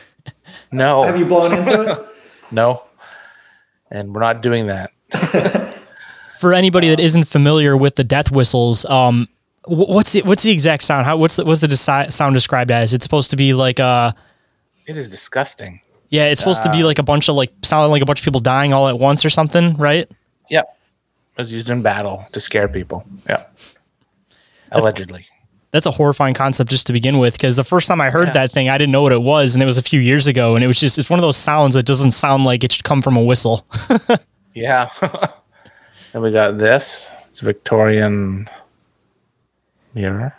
[0.75, 2.09] No, Have you blown into it?
[2.51, 2.83] no,
[3.91, 4.91] and we're not doing that.
[6.39, 9.29] For anybody that isn't familiar with the death whistles, um,
[9.67, 11.05] what's the, what's the exact sound?
[11.05, 12.95] How what's the, what's the desi- sound described as?
[12.95, 14.13] It's supposed to be like uh
[14.87, 15.81] It is disgusting.
[16.13, 18.21] Yeah, it's supposed to be Uh, like a bunch of like sounding like a bunch
[18.21, 20.09] of people dying all at once or something, right?
[20.51, 20.65] Yep,
[21.37, 23.05] it was used in battle to scare people.
[23.29, 23.43] Yeah,
[24.71, 25.27] allegedly.
[25.73, 28.35] That's a horrifying concept just to begin with because the first time I heard Yeah.
[28.35, 30.55] that thing, I didn't know what it was, and it was a few years ago,
[30.55, 32.85] and it was just it's one of those sounds that doesn't sound like it should
[32.85, 33.67] come from a whistle.
[34.55, 34.91] Yeah.
[36.13, 37.11] and we got this.
[37.27, 38.51] It's Victorian
[39.95, 40.35] mirror.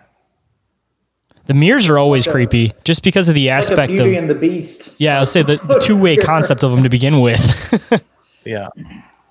[1.46, 4.16] The mirrors are always Like a- creepy just because of the Like a aspect Beauty
[4.16, 4.90] of and the Beast.
[4.98, 8.04] yeah, I'll say the, the two way concept of them to begin with.
[8.46, 8.68] Yeah.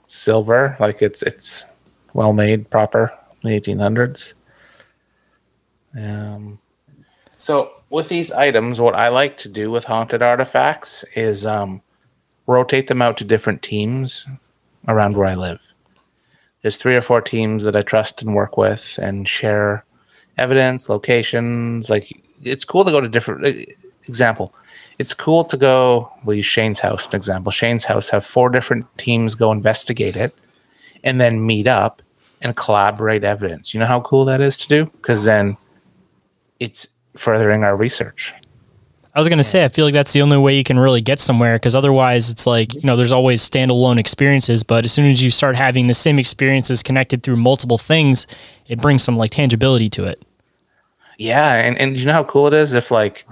[0.06, 1.66] Silver, like it's it's
[2.14, 3.12] well made, proper,
[3.43, 4.32] in the eighteen hundreds.
[5.97, 6.59] Um
[7.39, 11.82] so with these items, what I like to do with haunted artifacts is um
[12.47, 14.26] rotate them out to different teams
[14.89, 15.60] around where I live.
[16.62, 19.84] There's three or four teams that I trust and work with and share
[20.38, 23.66] evidence, locations, like it's cool to go to different
[24.09, 24.54] example.
[24.98, 26.12] It's cool to go.
[26.24, 27.50] We'll use Shayn's house an example.
[27.50, 30.34] Shayn's house have four different teams go investigate it,
[31.02, 32.02] and then meet up
[32.40, 33.72] and collaborate evidence.
[33.72, 35.56] You know how cool that is to do because then
[36.60, 36.86] it's
[37.16, 38.34] furthering our research.
[39.14, 41.02] I was going to say, I feel like that's the only way you can really
[41.02, 44.62] get somewhere because otherwise it's like, you know, there's always standalone experiences.
[44.62, 48.26] But as soon as you start having the same experiences connected through multiple things,
[48.68, 50.24] it brings some like tangibility to it.
[51.18, 51.56] Yeah.
[51.56, 53.26] And, and you know how cool it is if like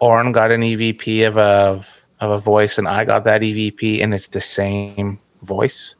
[0.00, 1.84] Orin got an EVP of a,
[2.20, 5.94] of a voice and I got that EVP and it's the same voice?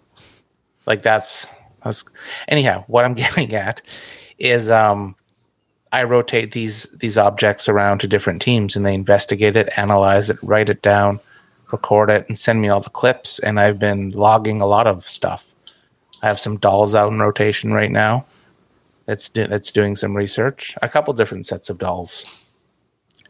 [0.86, 1.46] Like that's,
[1.84, 2.02] that's
[2.48, 3.82] anyhow, what I'm getting at
[4.38, 5.16] is, um,
[5.92, 10.38] I rotate these these objects around to different teams and they investigate it, analyze it,
[10.42, 11.20] write it down,
[11.72, 13.38] record it, and send me all the clips.
[13.38, 15.54] And I've been logging a lot of stuff.
[16.22, 18.26] I have some dolls out in rotation right now.
[19.06, 20.76] That's do, that's doing some research.
[20.82, 22.24] A couple different sets of dolls,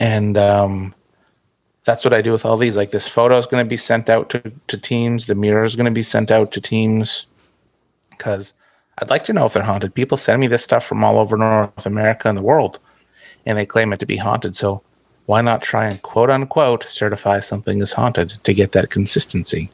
[0.00, 0.94] and um,
[1.84, 2.76] that's what I do with all these.
[2.76, 5.26] Like this photo is going to be sent out to to teams.
[5.26, 7.26] The mirror is going to be sent out to teams
[8.10, 8.54] because
[9.00, 9.94] I'd like to know if they're haunted.
[9.94, 12.78] People send me this stuff from all over North America and the world,
[13.46, 14.56] and they claim it to be haunted.
[14.56, 14.82] So
[15.26, 19.70] why not try and quote unquote certify something is haunted to get that consistency?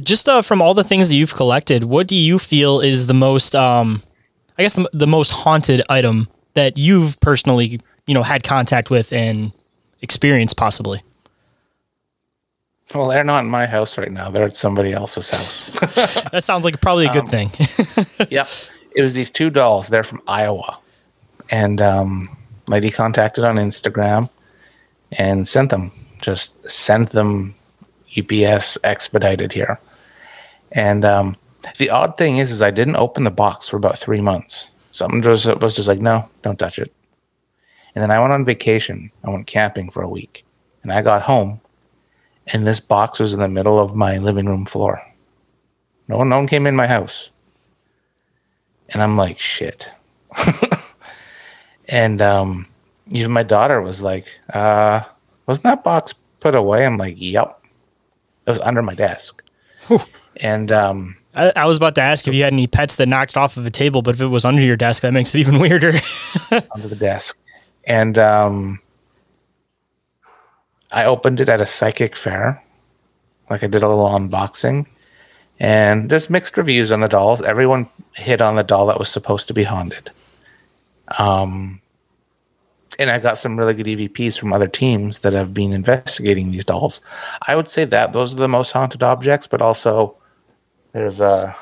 [0.00, 3.14] Just uh, from all the things that you've collected, what do you feel is the
[3.14, 4.02] most, um,
[4.56, 9.12] I guess, the, the most haunted item that you've personally, you know, had contact with
[9.12, 9.52] and
[10.00, 11.02] experienced possibly?
[12.94, 14.30] Well, they're not in my house right now.
[14.30, 15.64] They're at somebody else's house.
[16.32, 17.50] that sounds like probably a good um, thing.
[18.30, 18.48] yep.
[18.96, 19.88] It was these two dolls.
[19.88, 20.78] They're from Iowa.
[21.50, 22.36] And um,
[22.66, 24.30] lady contacted on Instagram
[25.12, 25.92] and sent them.
[26.22, 27.54] Just sent them
[28.18, 29.78] UPS expedited here.
[30.72, 31.36] And um,
[31.76, 34.68] the odd thing is, is I didn't open the box for about three months.
[34.92, 36.92] Something was, was just like, no, don't touch it.
[37.94, 39.10] And then I went on vacation.
[39.24, 40.44] I went camping for a week.
[40.82, 41.60] And I got home
[42.52, 45.02] and this box was in the middle of my living room floor.
[46.08, 47.30] No one, no one came in my house,
[48.88, 49.86] and I'm like, shit.
[51.88, 52.66] and um,
[53.10, 55.02] even my daughter was like, uh,
[55.46, 57.62] "Wasn't that box put away?" I'm like, "Yep,
[58.46, 59.42] it was under my desk."
[60.36, 63.36] and um, I, I, was about to ask if you had any pets that knocked
[63.36, 65.58] off of a table, but if it was under your desk, that makes it even
[65.60, 65.92] weirder.
[66.50, 67.38] under the desk,
[67.84, 68.80] and um,
[70.92, 72.62] I opened it at a psychic fair.
[73.50, 74.86] Like I did a little unboxing.
[75.60, 77.42] And there's mixed reviews on the dolls.
[77.42, 80.10] Everyone hit on the doll that was supposed to be haunted.
[81.18, 81.80] Um,
[82.98, 86.64] and I got some really good EVPs from other teams that have been investigating these
[86.64, 87.00] dolls.
[87.46, 90.16] I would say that those are the most haunted objects, but also
[90.92, 91.56] there's a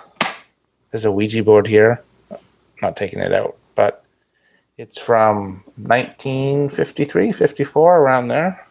[0.90, 2.03] there's a Ouija board here.
[2.31, 2.39] I'm
[2.81, 4.05] not taking it out, but
[4.78, 8.65] it's from 1953, 54, around there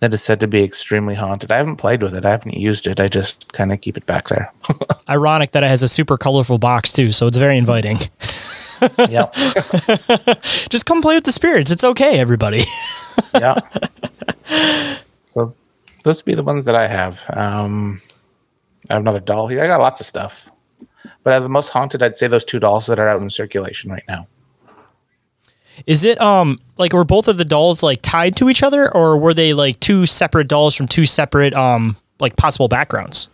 [0.00, 1.50] that is said to be extremely haunted.
[1.50, 2.24] I haven't played with it.
[2.24, 3.00] I haven't used it.
[3.00, 4.52] I just kind of keep it back there.
[5.08, 7.96] Ironic that it has a super colorful box too, so it's very inviting.
[9.08, 9.30] yeah.
[10.68, 11.70] just come play with the spirits.
[11.70, 12.62] It's okay, everybody.
[13.34, 13.58] yeah.
[15.24, 15.54] So
[16.04, 17.22] those would be the ones that I have.
[17.30, 18.00] Um,
[18.90, 19.64] I have another doll here.
[19.64, 20.48] I got lots of stuff,
[21.22, 24.04] but the most haunted, I'd say those two dolls that are out in circulation right
[24.08, 24.26] now.
[25.84, 29.18] Is it um like were both of the dolls like tied to each other or
[29.18, 33.28] were they like two separate dolls from two separate um like possible backgrounds?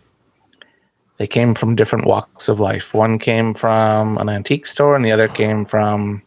[1.17, 2.93] They came from different walks of life.
[2.93, 6.21] One came from an antique store and the other came from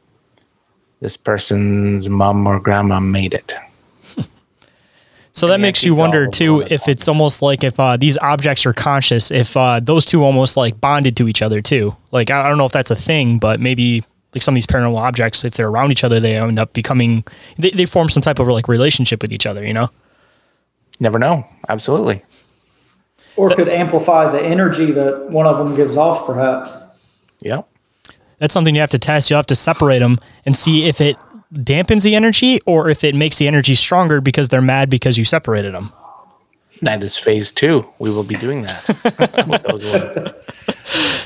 [1.01, 3.53] this person's mom or grandma made it.
[5.37, 8.73] So that makes you wonder too if it's almost like if uh, these objects are
[8.73, 11.95] conscious, if uh, those two almost like bonded to each other too.
[12.11, 14.03] Like I don't know if that's a thing, but maybe
[14.37, 17.25] like some of these paranormal objects, if they're around each other, they end up becoming
[17.57, 19.67] they, they form some type of like relationship with each other.
[19.67, 19.89] You know,
[21.01, 21.45] never know.
[21.71, 22.21] Absolutely.
[23.35, 26.77] Or could amplify the energy that one of them gives off, perhaps.
[27.41, 27.63] Yeah.
[28.39, 29.31] That's something you have to test.
[29.31, 31.17] You'll have to separate them and see if it
[31.55, 35.25] dampens the energy or if it makes the energy stronger because they're mad because you
[35.25, 35.95] separated them.
[36.83, 37.87] That is phase two.
[37.99, 38.85] We will be doing that.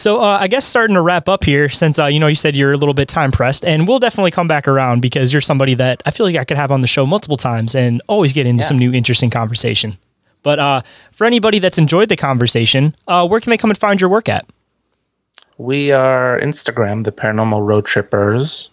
[0.00, 2.56] So uh, I guess starting to wrap up here, since uh, you know you said
[2.56, 5.74] you're a little bit time pressed, and we'll definitely come back around because you're somebody
[5.74, 8.46] that I feel like I could have on the show multiple times and always get
[8.46, 8.68] into yeah.
[8.68, 9.98] some new interesting conversation.
[10.42, 14.00] But uh, for anybody that's enjoyed the conversation, uh, where can they come and find
[14.00, 14.46] your work at?
[15.58, 18.70] We are Instagram, the Paranormal Road Trippers,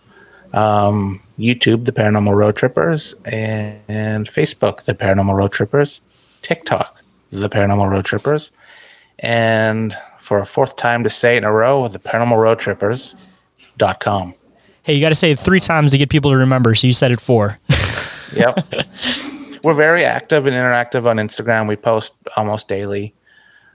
[0.54, 6.00] um, YouTube, the Paranormal Road Trippers, and, and Facebook, the Paranormal Road Trippers,
[6.42, 7.02] TikTok,
[7.32, 8.54] the Paranormal Road Trippers,
[9.20, 14.34] and for a fourth time to say in a row, with the paranormal road trippers.com.
[14.84, 16.74] Hey, you got to say it three times to get people to remember.
[16.76, 17.58] So you said it four.
[18.36, 18.74] Yep.
[19.64, 21.68] We're very active and interactive on Instagram.
[21.68, 23.14] We post almost daily.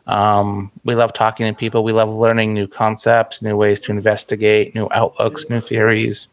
[0.07, 1.85] Um, we love talking to people.
[1.85, 6.29] We love learning new concepts, new ways to investigate, new outlooks, new theories.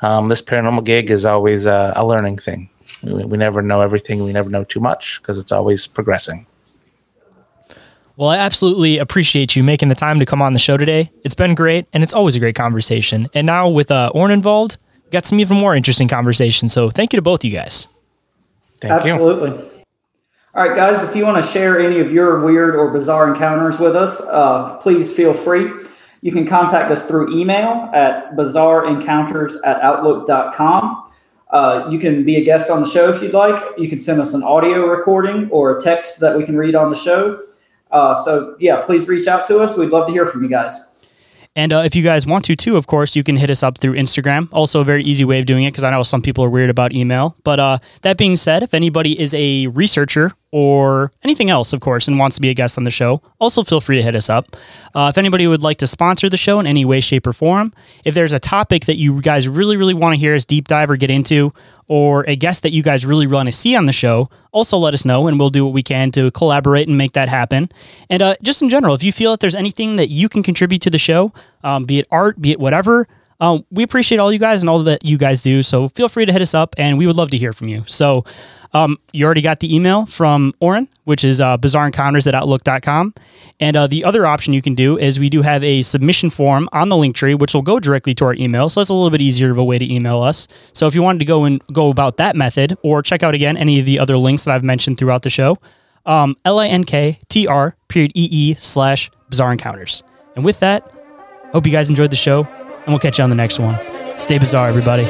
[0.00, 2.68] Um, this paranormal gig is always a, a learning thing.
[3.02, 4.24] We, we never know everything.
[4.24, 6.46] We never know too much because it's always progressing.
[8.16, 11.10] Well, I absolutely appreciate you making the time to come on the show today.
[11.24, 13.26] It's been great, and it's always a great conversation.
[13.34, 14.76] And now with uh, Orin involved,
[15.10, 16.68] got some even more interesting conversation.
[16.68, 17.88] So thank you to both you guys.
[18.80, 19.12] Thank you.
[19.12, 19.50] Absolutely.
[20.54, 23.78] All right, guys, if you want to share any of your weird or bizarre encounters
[23.78, 25.70] with us, uh, please feel free.
[26.20, 31.10] You can contact us through email at bizarreencounters at outlook.com.
[31.50, 33.62] Uh, you can be a guest on the show if you'd like.
[33.78, 36.90] You can send us an audio recording or a text that we can read on
[36.90, 37.40] the show.
[37.92, 39.76] Uh, so, yeah, please reach out to us.
[39.76, 40.92] We'd love to hear from you guys.
[41.54, 43.76] And uh, if you guys want to, too, of course, you can hit us up
[43.76, 44.48] through Instagram.
[44.52, 46.70] Also, a very easy way of doing it because I know some people are weird
[46.70, 47.36] about email.
[47.44, 52.06] But uh, that being said, if anybody is a researcher or anything else, of course,
[52.06, 54.28] and wants to be a guest on the show, also feel free to hit us
[54.28, 54.54] up.
[54.94, 57.72] Uh, if anybody would like to sponsor the show in any way, shape, or form,
[58.04, 60.90] if there's a topic that you guys really, really want to hear us deep dive
[60.90, 61.54] or get into,
[61.88, 64.92] or a guest that you guys really want to see on the show, also let
[64.92, 67.70] us know and we'll do what we can to collaborate and make that happen.
[68.10, 70.82] And uh, just in general, if you feel that there's anything that you can contribute
[70.82, 71.32] to the show,
[71.64, 73.08] um, be it art, be it whatever,
[73.42, 75.64] um, we appreciate all you guys and all that you guys do.
[75.64, 77.82] So feel free to hit us up and we would love to hear from you.
[77.86, 78.24] So,
[78.74, 83.12] um, you already got the email from Orin, which is uh, bizarreencounters at outlook.com.
[83.60, 86.70] And uh, the other option you can do is we do have a submission form
[86.72, 88.70] on the link tree, which will go directly to our email.
[88.70, 90.48] So that's a little bit easier of a way to email us.
[90.72, 93.58] So if you wanted to go and go about that method or check out again
[93.58, 95.58] any of the other links that I've mentioned throughout the show,
[96.06, 100.02] um, L-I-N-K-T-R period E-E slash bizarre encounters.
[100.34, 100.90] And with that,
[101.52, 102.48] hope you guys enjoyed the show
[102.84, 103.78] and we'll catch you on the next one.
[104.18, 105.04] Stay bizarre, everybody.